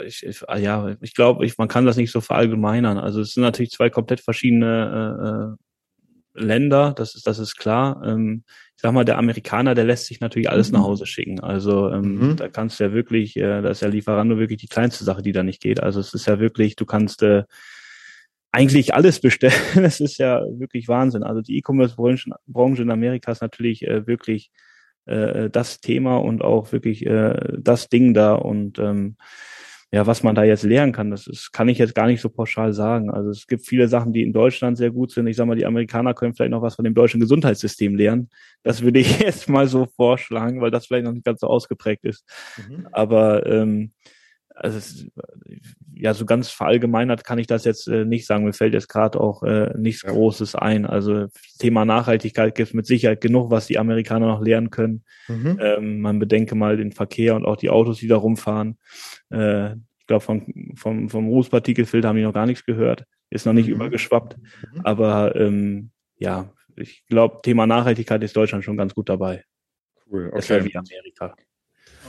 ich, 0.00 0.22
ich, 0.24 0.48
ah 0.48 0.56
ja, 0.56 0.94
ich 1.00 1.12
glaube, 1.12 1.44
ich, 1.44 1.58
man 1.58 1.66
kann 1.66 1.86
das 1.86 1.96
nicht 1.96 2.12
so 2.12 2.20
verallgemeinern. 2.20 2.98
Also 2.98 3.20
es 3.20 3.34
sind 3.34 3.42
natürlich 3.42 3.72
zwei 3.72 3.90
komplett 3.90 4.20
verschiedene 4.20 5.56
äh, 6.36 6.40
äh 6.40 6.44
Länder, 6.44 6.94
das 6.96 7.14
ist, 7.14 7.26
das 7.26 7.40
ist 7.40 7.56
klar. 7.56 8.00
Ähm, 8.06 8.44
ich 8.76 8.80
sag 8.80 8.92
mal, 8.92 9.04
der 9.04 9.18
Amerikaner, 9.18 9.74
der 9.74 9.84
lässt 9.84 10.06
sich 10.06 10.20
natürlich 10.20 10.48
alles 10.48 10.70
mhm. 10.70 10.78
nach 10.78 10.84
Hause 10.84 11.04
schicken. 11.04 11.40
Also 11.40 11.90
ähm, 11.90 12.28
mhm. 12.28 12.36
da 12.36 12.48
kannst 12.48 12.78
du 12.78 12.84
ja 12.84 12.92
wirklich, 12.92 13.36
äh, 13.36 13.60
da 13.60 13.68
ist 13.68 13.82
ja 13.82 13.88
Lieferando 13.88 14.38
wirklich 14.38 14.60
die 14.60 14.68
kleinste 14.68 15.04
Sache, 15.04 15.20
die 15.20 15.32
da 15.32 15.42
nicht 15.42 15.60
geht. 15.60 15.82
Also 15.82 15.98
es 15.98 16.14
ist 16.14 16.26
ja 16.26 16.38
wirklich, 16.38 16.76
du 16.76 16.86
kannst 16.86 17.24
äh, 17.24 17.42
eigentlich 18.52 18.94
alles 18.94 19.20
bestellen. 19.20 19.52
Das 19.74 19.98
ist 19.98 20.18
ja 20.18 20.42
wirklich 20.58 20.86
Wahnsinn. 20.86 21.24
Also 21.24 21.42
die 21.42 21.58
E-Commerce-Branche 21.58 22.82
in 22.82 22.90
Amerika 22.90 23.32
ist 23.32 23.42
natürlich 23.42 23.82
äh, 23.82 24.06
wirklich 24.06 24.52
äh, 25.06 25.50
das 25.50 25.80
Thema 25.80 26.16
und 26.16 26.42
auch 26.42 26.72
wirklich 26.72 27.06
äh, 27.06 27.34
das 27.58 27.88
Ding 27.88 28.14
da. 28.14 28.34
Und 28.34 28.78
ähm, 28.78 29.16
ja, 29.90 30.06
was 30.06 30.22
man 30.22 30.34
da 30.34 30.42
jetzt 30.42 30.62
lernen 30.62 30.92
kann, 30.92 31.10
das 31.10 31.26
ist, 31.26 31.52
kann 31.52 31.68
ich 31.68 31.76
jetzt 31.76 31.94
gar 31.94 32.06
nicht 32.06 32.22
so 32.22 32.30
pauschal 32.30 32.72
sagen. 32.72 33.10
Also 33.10 33.28
es 33.28 33.46
gibt 33.46 33.66
viele 33.66 33.88
Sachen, 33.88 34.14
die 34.14 34.22
in 34.22 34.32
Deutschland 34.32 34.78
sehr 34.78 34.90
gut 34.90 35.10
sind. 35.10 35.26
Ich 35.26 35.36
sage 35.36 35.48
mal, 35.48 35.56
die 35.56 35.66
Amerikaner 35.66 36.14
können 36.14 36.34
vielleicht 36.34 36.50
noch 36.50 36.62
was 36.62 36.76
von 36.76 36.84
dem 36.84 36.94
deutschen 36.94 37.20
Gesundheitssystem 37.20 37.94
lernen. 37.94 38.30
Das 38.62 38.82
würde 38.82 39.00
ich 39.00 39.18
jetzt 39.20 39.50
mal 39.50 39.68
so 39.68 39.86
vorschlagen, 39.96 40.62
weil 40.62 40.70
das 40.70 40.86
vielleicht 40.86 41.04
noch 41.04 41.12
nicht 41.12 41.26
ganz 41.26 41.40
so 41.40 41.46
ausgeprägt 41.46 42.04
ist. 42.04 42.24
Mhm. 42.56 42.88
Aber 42.90 43.44
ähm, 43.46 43.92
also 44.54 44.78
es, 44.78 45.06
ja, 46.02 46.14
so 46.14 46.26
ganz 46.26 46.50
verallgemeinert 46.50 47.22
kann 47.22 47.38
ich 47.38 47.46
das 47.46 47.64
jetzt 47.64 47.86
äh, 47.86 48.04
nicht 48.04 48.26
sagen. 48.26 48.44
Mir 48.44 48.52
fällt 48.52 48.74
jetzt 48.74 48.88
gerade 48.88 49.20
auch 49.20 49.44
äh, 49.44 49.72
nichts 49.78 50.02
ja. 50.02 50.10
Großes 50.10 50.56
ein. 50.56 50.84
Also 50.84 51.28
Thema 51.60 51.84
Nachhaltigkeit 51.84 52.56
gibt 52.56 52.70
es 52.70 52.74
mit 52.74 52.86
Sicherheit 52.86 53.20
genug, 53.20 53.52
was 53.52 53.68
die 53.68 53.78
Amerikaner 53.78 54.26
noch 54.26 54.42
lernen 54.42 54.70
können. 54.70 55.04
Mhm. 55.28 55.60
Ähm, 55.60 56.00
man 56.00 56.18
bedenke 56.18 56.56
mal 56.56 56.76
den 56.76 56.90
Verkehr 56.90 57.36
und 57.36 57.44
auch 57.44 57.54
die 57.54 57.70
Autos, 57.70 57.98
die 57.98 58.08
da 58.08 58.16
rumfahren. 58.16 58.78
Äh, 59.30 59.74
ich 59.74 60.06
glaube, 60.08 60.24
vom, 60.24 60.74
vom, 60.74 61.08
vom 61.08 61.28
Rußpartikelfilter 61.28 62.08
haben 62.08 62.16
die 62.16 62.24
noch 62.24 62.34
gar 62.34 62.46
nichts 62.46 62.64
gehört. 62.64 63.04
Ist 63.30 63.46
noch 63.46 63.52
nicht 63.52 63.68
mhm. 63.68 63.74
übergeschwappt. 63.74 64.38
Mhm. 64.38 64.80
Aber 64.82 65.36
ähm, 65.36 65.92
ja, 66.18 66.52
ich 66.74 67.06
glaube, 67.06 67.42
Thema 67.44 67.68
Nachhaltigkeit 67.68 68.24
ist 68.24 68.36
Deutschland 68.36 68.64
schon 68.64 68.76
ganz 68.76 68.92
gut 68.92 69.08
dabei. 69.08 69.44
Cool, 70.10 70.26
okay. 70.26 70.34
Besser 70.34 70.64
wie 70.64 70.76
Amerika. 70.76 71.36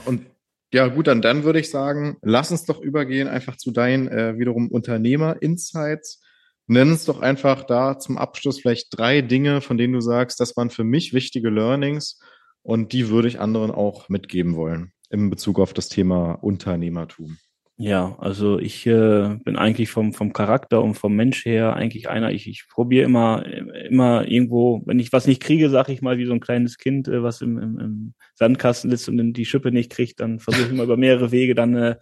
Und 0.04 0.26
ja, 0.74 0.88
gut, 0.88 1.06
dann, 1.06 1.22
dann 1.22 1.44
würde 1.44 1.60
ich 1.60 1.70
sagen, 1.70 2.16
lass 2.20 2.50
uns 2.50 2.64
doch 2.64 2.80
übergehen 2.80 3.28
einfach 3.28 3.56
zu 3.56 3.70
deinen 3.70 4.08
äh, 4.08 4.36
wiederum 4.36 4.72
Unternehmer-Insights. 4.72 6.20
Nenn 6.66 6.90
uns 6.90 7.04
doch 7.04 7.20
einfach 7.20 7.62
da 7.62 7.96
zum 7.96 8.18
Abschluss 8.18 8.60
vielleicht 8.60 8.88
drei 8.90 9.20
Dinge, 9.20 9.60
von 9.60 9.78
denen 9.78 9.92
du 9.92 10.00
sagst, 10.00 10.40
das 10.40 10.56
waren 10.56 10.70
für 10.70 10.82
mich 10.82 11.14
wichtige 11.14 11.48
Learnings 11.48 12.18
und 12.62 12.92
die 12.92 13.08
würde 13.08 13.28
ich 13.28 13.38
anderen 13.38 13.70
auch 13.70 14.08
mitgeben 14.08 14.56
wollen 14.56 14.92
in 15.10 15.30
Bezug 15.30 15.60
auf 15.60 15.74
das 15.74 15.88
Thema 15.88 16.32
Unternehmertum. 16.32 17.38
Ja, 17.76 18.14
also 18.20 18.60
ich 18.60 18.86
äh, 18.86 19.36
bin 19.42 19.56
eigentlich 19.56 19.90
vom, 19.90 20.12
vom 20.12 20.32
Charakter 20.32 20.80
und 20.80 20.94
vom 20.94 21.16
Mensch 21.16 21.44
her 21.44 21.74
eigentlich 21.74 22.08
einer, 22.08 22.30
ich, 22.30 22.46
ich 22.46 22.68
probiere 22.68 23.04
immer, 23.04 23.44
immer 23.46 24.28
irgendwo, 24.28 24.82
wenn 24.86 25.00
ich 25.00 25.12
was 25.12 25.26
nicht 25.26 25.42
kriege, 25.42 25.68
sage 25.70 25.92
ich 25.92 26.00
mal, 26.00 26.16
wie 26.16 26.24
so 26.24 26.32
ein 26.32 26.40
kleines 26.40 26.78
Kind, 26.78 27.08
äh, 27.08 27.24
was 27.24 27.40
im, 27.40 27.58
im, 27.58 27.78
im 27.80 28.14
Sandkasten 28.36 28.90
sitzt 28.90 29.08
und 29.08 29.32
die 29.32 29.44
Schippe 29.44 29.72
nicht 29.72 29.90
kriegt, 29.90 30.20
dann 30.20 30.38
versuche 30.38 30.66
ich 30.66 30.70
immer 30.72 30.84
über 30.84 30.96
mehrere 30.96 31.32
Wege 31.32 31.56
dann 31.56 31.74
äh, 31.74 31.96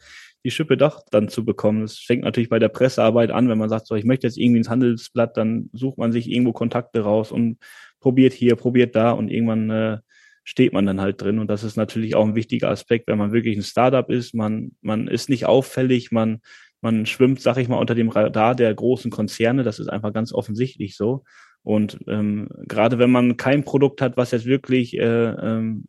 die 0.44 0.50
Schippe 0.50 0.76
doch 0.76 1.04
dann 1.11 1.28
zu 1.28 1.42
bekommen. 1.42 1.80
Das 1.80 1.96
fängt 1.98 2.24
natürlich 2.24 2.50
bei 2.50 2.58
der 2.58 2.68
Pressearbeit 2.68 3.30
an, 3.30 3.48
wenn 3.48 3.58
man 3.58 3.70
sagt, 3.70 3.87
so 3.87 3.94
ich 3.94 4.04
möchte 4.04 4.26
jetzt 4.26 4.37
irgendwie 4.37 4.58
ins 4.58 4.68
Handelsblatt, 4.68 5.38
dann 5.38 5.70
sucht 5.72 5.96
man 5.96 6.12
sich 6.12 6.28
irgendwo 6.30 6.52
Kontakte 6.52 7.00
raus 7.00 7.32
und 7.32 7.56
probiert 7.98 8.35
hier, 8.35 8.56
probiert 8.56 8.94
da 8.94 9.12
und 9.12 9.30
irgendwann 9.30 9.70
äh, 9.70 9.98
steht 10.44 10.72
man 10.72 10.87
dann 10.87 11.00
halt 11.00 11.20
drin. 11.20 11.38
Und 11.38 11.48
das 11.48 11.64
ist 11.64 11.76
natürlich 11.76 12.14
auch 12.14 12.26
ein 12.26 12.35
wichtiger 12.35 12.70
Aspekt, 12.70 13.09
wenn 13.09 13.18
man 13.18 13.33
wirklich 13.33 13.57
ein 13.57 13.62
Startup 13.62 14.09
ist. 14.11 14.35
Man, 14.35 14.72
man 14.81 15.09
ist 15.09 15.28
nicht 15.28 15.46
auffällig, 15.46 16.12
man, 16.12 16.40
man 16.81 17.07
schwimmt, 17.07 17.40
sag 17.40 17.57
ich 17.59 17.68
mal, 17.68 17.78
unter 17.78 17.94
dem 17.94 18.09
Radar 18.09 18.55
der 18.55 18.74
großen 18.74 19.11
Konzerne. 19.11 19.62
Das 19.62 19.78
ist 19.78 19.88
einfach 19.88 20.12
ganz 20.12 20.33
offensichtlich 20.33 20.96
so. 20.96 21.24
Und 21.62 21.98
ähm, 22.09 22.48
gerade 22.66 22.98
wenn 22.98 23.11
man 23.11 23.37
kein 23.37 23.64
Produkt 23.64 24.00
hat, 24.00 24.16
was 24.16 24.33
jetzt 24.33 24.46
wirklich 24.46 24.98
äh, 24.98 25.31
ähm, 25.31 25.85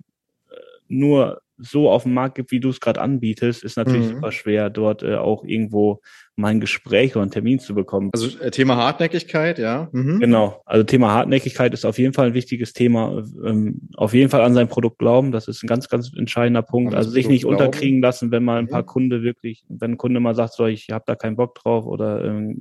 nur 0.88 1.43
so 1.64 1.90
auf 1.90 2.04
dem 2.04 2.14
Markt 2.14 2.36
gibt, 2.36 2.52
wie 2.52 2.60
du 2.60 2.70
es 2.70 2.80
gerade 2.80 3.02
anbietest, 3.02 3.64
ist 3.64 3.78
natürlich 3.78 4.08
mhm. 4.08 4.16
super 4.16 4.32
schwer, 4.32 4.70
dort 4.70 5.04
äh, 5.04 5.16
auch 5.16 5.44
irgendwo 5.44 6.02
mal 6.36 6.48
ein 6.50 6.60
Gespräch 6.60 7.16
oder 7.16 7.22
einen 7.22 7.32
Termin 7.32 7.60
zu 7.60 7.76
bekommen. 7.76 8.10
Also 8.14 8.40
äh, 8.40 8.50
Thema 8.50 8.76
Hartnäckigkeit, 8.76 9.60
ja. 9.60 9.90
Mhm. 9.92 10.20
Genau. 10.20 10.62
Also 10.66 10.84
Thema 10.84 11.12
Hartnäckigkeit 11.12 11.74
ist 11.74 11.86
auf 11.86 12.00
jeden 12.00 12.14
Fall 12.14 12.28
ein 12.28 12.34
wichtiges 12.34 12.74
Thema. 12.74 13.24
Ähm, 13.46 13.82
auf 13.96 14.14
jeden 14.14 14.30
Fall 14.30 14.42
an 14.42 14.56
sein 14.56 14.68
Produkt 14.68 14.98
glauben, 14.98 15.32
das 15.32 15.48
ist 15.48 15.64
ein 15.64 15.68
ganz, 15.68 15.90
ganz 15.90 16.12
entscheidender 16.18 16.64
Punkt. 16.64 16.96
also 16.96 17.12
sich 17.12 17.28
nicht 17.28 17.42
glauben. 17.44 17.58
unterkriegen 17.58 18.02
lassen, 18.02 18.32
wenn 18.32 18.44
mal 18.44 18.58
ein 18.58 18.68
paar 18.68 18.82
mhm. 18.82 18.88
Kunde 18.88 19.24
wirklich, 19.24 19.64
wenn 19.70 19.92
ein 19.92 19.98
Kunde 19.98 20.20
mal 20.20 20.34
sagt, 20.34 20.54
so 20.54 20.66
ich 20.66 20.88
habe 20.92 21.04
da 21.06 21.16
keinen 21.16 21.36
Bock 21.36 21.56
drauf 21.56 21.86
oder 21.86 22.26
ähm, 22.26 22.58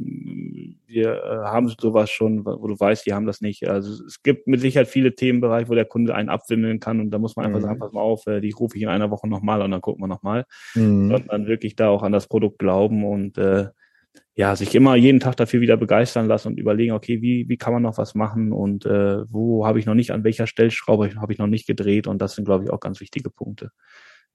wir 0.93 1.23
äh, 1.25 1.37
haben 1.45 1.69
sowas 1.69 2.11
schon, 2.11 2.45
wo 2.45 2.67
du 2.67 2.79
weißt, 2.79 3.05
die 3.07 3.13
haben 3.13 3.27
das 3.27 3.41
nicht. 3.41 3.67
Also 3.69 4.05
es 4.05 4.23
gibt 4.23 4.47
mit 4.47 4.61
Sicherheit 4.61 4.89
viele 4.89 5.15
Themenbereiche, 5.15 5.69
wo 5.69 5.75
der 5.75 5.85
Kunde 5.85 6.15
einen 6.15 6.29
abwimmeln 6.29 6.79
kann 6.79 7.01
und 7.01 7.11
da 7.11 7.19
muss 7.19 7.37
man 7.37 7.47
einfach 7.47 7.59
mhm. 7.59 7.65
sagen, 7.65 7.79
pass 7.81 7.93
mal 7.93 8.01
auf, 8.01 8.27
äh, 8.27 8.41
die 8.41 8.53
rufe 8.53 8.77
ich 8.77 8.83
in 8.83 8.89
einer 8.89 9.11
Woche 9.11 9.29
nochmal 9.29 9.63
und 9.63 9.71
dann 9.71 9.81
gucken 9.81 10.03
wir 10.03 10.09
nochmal. 10.09 10.45
Mhm. 10.75 11.11
Sondern 11.11 11.47
wirklich 11.47 11.75
da 11.75 11.89
auch 11.89 12.03
an 12.03 12.13
das 12.13 12.29
Produkt 12.29 12.59
glauben 12.59 13.05
und 13.05 13.39
äh, 13.39 13.69
ja, 14.35 14.57
sich 14.57 14.75
immer 14.75 14.95
jeden 14.97 15.21
Tag 15.21 15.37
dafür 15.37 15.61
wieder 15.61 15.77
begeistern 15.77 16.27
lassen 16.27 16.49
und 16.49 16.59
überlegen, 16.59 16.93
okay, 16.93 17.21
wie, 17.21 17.49
wie 17.49 17.57
kann 17.57 17.73
man 17.73 17.83
noch 17.83 17.99
was 17.99 18.15
machen 18.15 18.53
und 18.53 18.87
äh, 18.87 19.31
wo 19.31 19.67
habe 19.67 19.79
ich 19.79 19.87
noch 19.87 19.95
nicht, 19.95 20.11
an 20.11 20.25
welcher 20.25 20.47
Stellschraube 20.47 21.15
habe 21.17 21.33
ich 21.33 21.39
noch 21.39 21.47
nicht 21.47 21.67
gedreht 21.67 22.07
und 22.07 22.21
das 22.21 22.35
sind, 22.35 22.45
glaube 22.45 22.65
ich, 22.65 22.71
auch 22.71 22.81
ganz 22.81 23.01
wichtige 23.01 23.29
Punkte. 23.31 23.71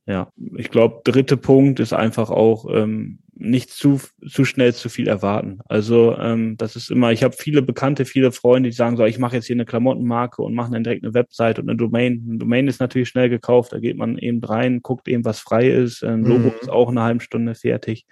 Ja, 0.08 0.32
ich 0.56 0.72
glaube, 0.72 1.02
dritte 1.04 1.36
Punkt 1.36 1.82
ist 1.82 1.92
einfach 1.92 2.30
auch 2.30 2.66
ähm, 2.74 3.20
nicht 3.36 3.70
zu 3.70 4.00
zu 4.26 4.46
schnell 4.46 4.74
zu 4.74 4.88
viel 4.88 5.08
erwarten. 5.08 5.60
Also 5.68 6.18
ähm, 6.18 6.56
das 6.58 6.78
ist 6.78 6.90
immer, 6.90 7.12
ich 7.12 7.24
habe 7.24 7.36
viele 7.38 7.62
Bekannte, 7.62 8.06
viele 8.06 8.32
Freunde, 8.32 8.70
die 8.70 8.76
sagen 8.76 8.96
so, 8.96 9.04
ich 9.04 9.20
mache 9.20 9.36
jetzt 9.36 9.48
hier 9.48 9.56
eine 9.58 9.66
Klamottenmarke 9.66 10.42
und 10.42 10.56
mache 10.56 10.72
dann 10.72 10.86
direkt 10.86 11.04
eine 11.04 11.14
Website 11.14 11.60
und 11.60 11.70
eine 11.70 11.78
Domain. 11.78 12.26
Eine 12.26 12.38
Domain 12.38 12.68
ist 12.68 12.80
natürlich 12.80 13.10
schnell 13.10 13.30
gekauft, 13.30 13.74
da 13.74 13.80
geht 13.80 13.98
man 13.98 14.18
eben 14.18 14.42
rein, 14.42 14.82
guckt 14.82 15.10
eben, 15.10 15.26
was 15.26 15.40
frei 15.40 15.70
ist. 15.70 16.04
Ein 16.04 16.24
Logo 16.24 16.50
mhm. 16.50 16.56
ist 16.62 16.70
auch 16.70 16.90
eine 16.90 17.04
halbe 17.04 17.22
Stunde 17.22 17.54
fertig. 17.54 18.06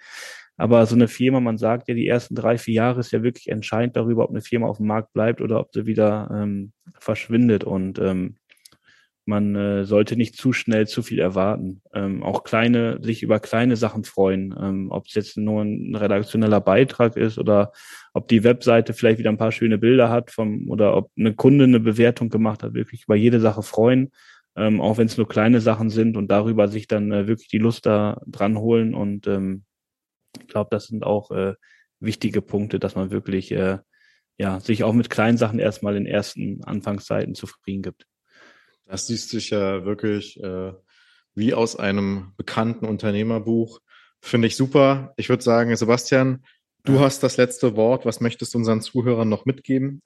Aber 0.58 0.84
so 0.86 0.94
eine 0.94 1.08
Firma, 1.08 1.40
man 1.40 1.58
sagt 1.58 1.88
ja, 1.88 1.94
die 1.94 2.06
ersten 2.06 2.34
drei, 2.34 2.58
vier 2.58 2.74
Jahre 2.74 3.00
ist 3.00 3.10
ja 3.10 3.22
wirklich 3.22 3.48
entscheidend 3.48 3.96
darüber, 3.96 4.24
ob 4.24 4.30
eine 4.30 4.40
Firma 4.42 4.66
auf 4.66 4.78
dem 4.78 4.86
Markt 4.86 5.12
bleibt 5.12 5.40
oder 5.40 5.60
ob 5.60 5.72
sie 5.72 5.86
wieder 5.86 6.30
ähm, 6.32 6.72
verschwindet. 6.98 7.64
Und 7.64 7.98
ähm, 7.98 8.36
man 9.26 9.56
äh, 9.56 9.84
sollte 9.84 10.16
nicht 10.16 10.36
zu 10.36 10.52
schnell 10.52 10.86
zu 10.86 11.02
viel 11.02 11.18
erwarten. 11.18 11.82
Ähm, 11.92 12.22
auch 12.22 12.44
kleine, 12.44 12.98
sich 13.02 13.22
über 13.22 13.40
kleine 13.40 13.76
Sachen 13.76 14.04
freuen. 14.04 14.54
Ähm, 14.58 14.90
ob 14.90 15.06
es 15.06 15.14
jetzt 15.14 15.36
nur 15.36 15.62
ein 15.62 15.94
redaktioneller 15.96 16.60
Beitrag 16.60 17.16
ist 17.16 17.38
oder 17.38 17.72
ob 18.14 18.28
die 18.28 18.44
Webseite 18.44 18.94
vielleicht 18.94 19.18
wieder 19.18 19.30
ein 19.30 19.38
paar 19.38 19.52
schöne 19.52 19.78
Bilder 19.78 20.10
hat 20.10 20.30
vom 20.30 20.70
oder 20.70 20.96
ob 20.96 21.10
eine 21.18 21.34
Kunde 21.34 21.64
eine 21.64 21.80
Bewertung 21.80 22.28
gemacht 22.28 22.62
hat, 22.62 22.74
wirklich 22.74 23.04
über 23.04 23.16
jede 23.16 23.40
Sache 23.40 23.62
freuen. 23.62 24.12
Ähm, 24.56 24.80
auch 24.80 24.96
wenn 24.96 25.06
es 25.06 25.16
nur 25.18 25.28
kleine 25.28 25.60
Sachen 25.60 25.90
sind 25.90 26.16
und 26.16 26.30
darüber 26.30 26.68
sich 26.68 26.86
dann 26.86 27.12
äh, 27.12 27.26
wirklich 27.26 27.48
die 27.48 27.58
Lust 27.58 27.84
da 27.84 28.22
dran 28.26 28.56
holen 28.58 28.94
und 28.94 29.26
ähm, 29.26 29.64
ich 30.40 30.48
glaube, 30.48 30.68
das 30.70 30.86
sind 30.86 31.04
auch 31.04 31.30
äh, 31.30 31.54
wichtige 32.00 32.42
Punkte, 32.42 32.78
dass 32.78 32.94
man 32.94 33.10
wirklich 33.10 33.52
äh, 33.52 33.78
ja, 34.38 34.60
sich 34.60 34.84
auch 34.84 34.92
mit 34.92 35.10
kleinen 35.10 35.38
Sachen 35.38 35.58
erstmal 35.58 35.96
in 35.96 36.06
ersten 36.06 36.62
Anfangszeiten 36.64 37.34
zufrieden 37.34 37.82
gibt. 37.82 38.06
Das 38.86 39.06
siehst 39.06 39.30
sich 39.30 39.50
ja 39.50 39.84
wirklich 39.84 40.40
äh, 40.42 40.72
wie 41.34 41.54
aus 41.54 41.76
einem 41.76 42.32
bekannten 42.36 42.86
Unternehmerbuch. 42.86 43.80
Finde 44.20 44.48
ich 44.48 44.56
super. 44.56 45.12
Ich 45.16 45.28
würde 45.28 45.42
sagen, 45.42 45.76
Sebastian, 45.76 46.44
du 46.84 46.94
ja. 46.94 47.00
hast 47.00 47.22
das 47.22 47.36
letzte 47.36 47.76
Wort. 47.76 48.06
Was 48.06 48.20
möchtest 48.20 48.54
du 48.54 48.58
unseren 48.58 48.80
Zuhörern 48.80 49.28
noch 49.28 49.44
mitgeben? 49.44 50.02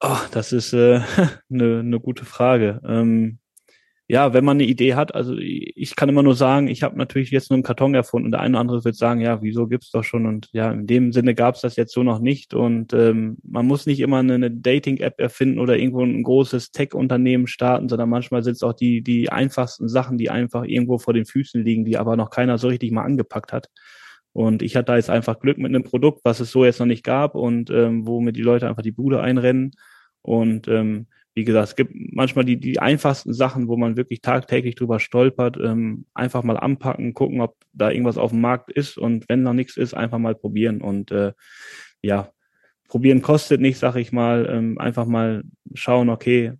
Oh, 0.00 0.18
das 0.30 0.52
ist 0.52 0.74
eine 0.74 1.06
äh, 1.16 1.26
ne, 1.48 1.82
ne 1.82 2.00
gute 2.00 2.24
Frage. 2.24 2.80
Ähm, 2.86 3.38
ja, 4.08 4.32
wenn 4.32 4.44
man 4.44 4.56
eine 4.56 4.66
Idee 4.66 4.94
hat, 4.94 5.16
also 5.16 5.34
ich 5.36 5.96
kann 5.96 6.08
immer 6.08 6.22
nur 6.22 6.36
sagen, 6.36 6.68
ich 6.68 6.84
habe 6.84 6.96
natürlich 6.96 7.30
jetzt 7.32 7.50
nur 7.50 7.56
einen 7.56 7.64
Karton 7.64 7.92
erfunden. 7.92 8.26
Und 8.26 8.32
der 8.32 8.40
eine 8.40 8.52
oder 8.52 8.60
andere 8.60 8.84
wird 8.84 8.94
sagen, 8.94 9.20
ja, 9.20 9.42
wieso 9.42 9.66
gibt's 9.66 9.90
doch 9.90 10.04
schon? 10.04 10.26
Und 10.26 10.48
ja, 10.52 10.70
in 10.70 10.86
dem 10.86 11.12
Sinne 11.12 11.34
gab's 11.34 11.60
das 11.60 11.74
jetzt 11.74 11.92
so 11.92 12.04
noch 12.04 12.20
nicht. 12.20 12.54
Und 12.54 12.92
ähm, 12.92 13.38
man 13.42 13.66
muss 13.66 13.84
nicht 13.84 13.98
immer 13.98 14.18
eine, 14.18 14.48
Dating-App 14.48 15.20
erfinden 15.20 15.58
oder 15.58 15.76
irgendwo 15.76 16.04
ein 16.04 16.22
großes 16.22 16.70
Tech-Unternehmen 16.70 17.48
starten, 17.48 17.88
sondern 17.88 18.08
manchmal 18.08 18.44
sind 18.44 18.54
es 18.54 18.62
auch 18.62 18.74
die, 18.74 19.02
die 19.02 19.32
einfachsten 19.32 19.88
Sachen, 19.88 20.18
die 20.18 20.30
einfach 20.30 20.62
irgendwo 20.62 20.98
vor 20.98 21.12
den 21.12 21.26
Füßen 21.26 21.64
liegen, 21.64 21.84
die 21.84 21.98
aber 21.98 22.16
noch 22.16 22.30
keiner 22.30 22.58
so 22.58 22.68
richtig 22.68 22.92
mal 22.92 23.02
angepackt 23.02 23.52
hat. 23.52 23.70
Und 24.32 24.62
ich 24.62 24.76
hatte 24.76 24.86
da 24.86 24.96
jetzt 24.96 25.10
einfach 25.10 25.40
Glück 25.40 25.58
mit 25.58 25.74
einem 25.74 25.82
Produkt, 25.82 26.20
was 26.22 26.38
es 26.38 26.52
so 26.52 26.64
jetzt 26.64 26.78
noch 26.78 26.86
nicht 26.86 27.02
gab 27.02 27.34
und 27.34 27.70
ähm, 27.70 28.06
wo 28.06 28.20
mir 28.20 28.32
die 28.32 28.42
Leute 28.42 28.68
einfach 28.68 28.82
die 28.82 28.92
Bude 28.92 29.20
einrennen. 29.20 29.72
Und 30.22 30.68
ähm, 30.68 31.06
wie 31.36 31.44
gesagt, 31.44 31.68
es 31.68 31.76
gibt 31.76 31.92
manchmal 31.94 32.46
die, 32.46 32.58
die 32.58 32.78
einfachsten 32.78 33.34
Sachen, 33.34 33.68
wo 33.68 33.76
man 33.76 33.98
wirklich 33.98 34.22
tagtäglich 34.22 34.74
drüber 34.74 34.98
stolpert, 34.98 35.58
ähm, 35.62 36.06
einfach 36.14 36.42
mal 36.42 36.56
anpacken, 36.56 37.12
gucken, 37.12 37.42
ob 37.42 37.56
da 37.74 37.90
irgendwas 37.90 38.16
auf 38.16 38.30
dem 38.30 38.40
Markt 38.40 38.72
ist 38.72 38.96
und 38.96 39.28
wenn 39.28 39.42
noch 39.42 39.52
nichts 39.52 39.76
ist, 39.76 39.92
einfach 39.92 40.16
mal 40.16 40.34
probieren. 40.34 40.80
Und 40.80 41.10
äh, 41.10 41.34
ja, 42.00 42.30
probieren 42.88 43.20
kostet 43.20 43.60
nicht, 43.60 43.76
sag 43.78 43.96
ich 43.96 44.12
mal, 44.12 44.48
ähm, 44.50 44.78
einfach 44.78 45.04
mal 45.04 45.44
schauen, 45.74 46.08
okay, 46.08 46.54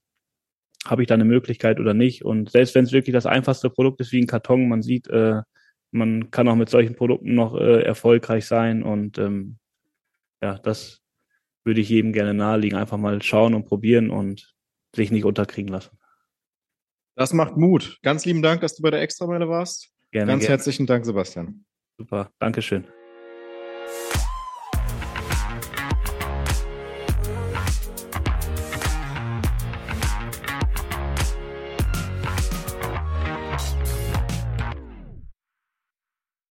habe 0.85 1.01
ich 1.01 1.09
da 1.09 1.15
eine 1.15 1.25
Möglichkeit 1.25 1.81
oder 1.81 1.95
nicht? 1.95 2.23
Und 2.23 2.51
selbst 2.51 2.75
wenn 2.75 2.85
es 2.85 2.93
wirklich 2.93 3.15
das 3.15 3.25
einfachste 3.25 3.71
Produkt 3.71 4.03
ist 4.03 4.13
wie 4.13 4.21
ein 4.21 4.27
Karton, 4.27 4.69
man 4.69 4.83
sieht, 4.83 5.09
äh, 5.09 5.41
man 5.91 6.31
kann 6.31 6.49
auch 6.49 6.55
mit 6.55 6.69
solchen 6.69 6.97
Produkten 6.97 7.35
noch 7.35 7.57
äh, 7.57 7.81
erfolgreich 7.81 8.45
sein. 8.45 8.83
Und 8.83 9.17
ähm, 9.17 9.57
ja, 10.43 10.59
das 10.59 11.01
würde 11.65 11.81
ich 11.81 11.89
jedem 11.89 12.13
gerne 12.13 12.35
nahelegen, 12.35 12.79
einfach 12.79 12.99
mal 12.99 13.23
schauen 13.23 13.55
und 13.55 13.65
probieren 13.65 14.11
und 14.11 14.56
sich 14.97 15.11
nicht 15.11 15.25
unterkriegen 15.25 15.73
lassen. 15.73 15.99
Das 17.15 17.33
macht 17.33 17.57
Mut. 17.57 17.99
Ganz 18.03 18.25
lieben 18.25 18.43
Dank, 18.43 18.61
dass 18.61 18.77
du 18.77 18.83
bei 18.83 18.91
der 18.91 19.01
Extrameile 19.01 19.49
warst. 19.49 19.91
Gerne. 20.11 20.33
Ganz 20.33 20.43
gerne. 20.43 20.57
herzlichen 20.57 20.87
Dank, 20.87 21.07
Sebastian. 21.07 21.65
Super, 21.99 22.31
Dankeschön. 22.39 22.85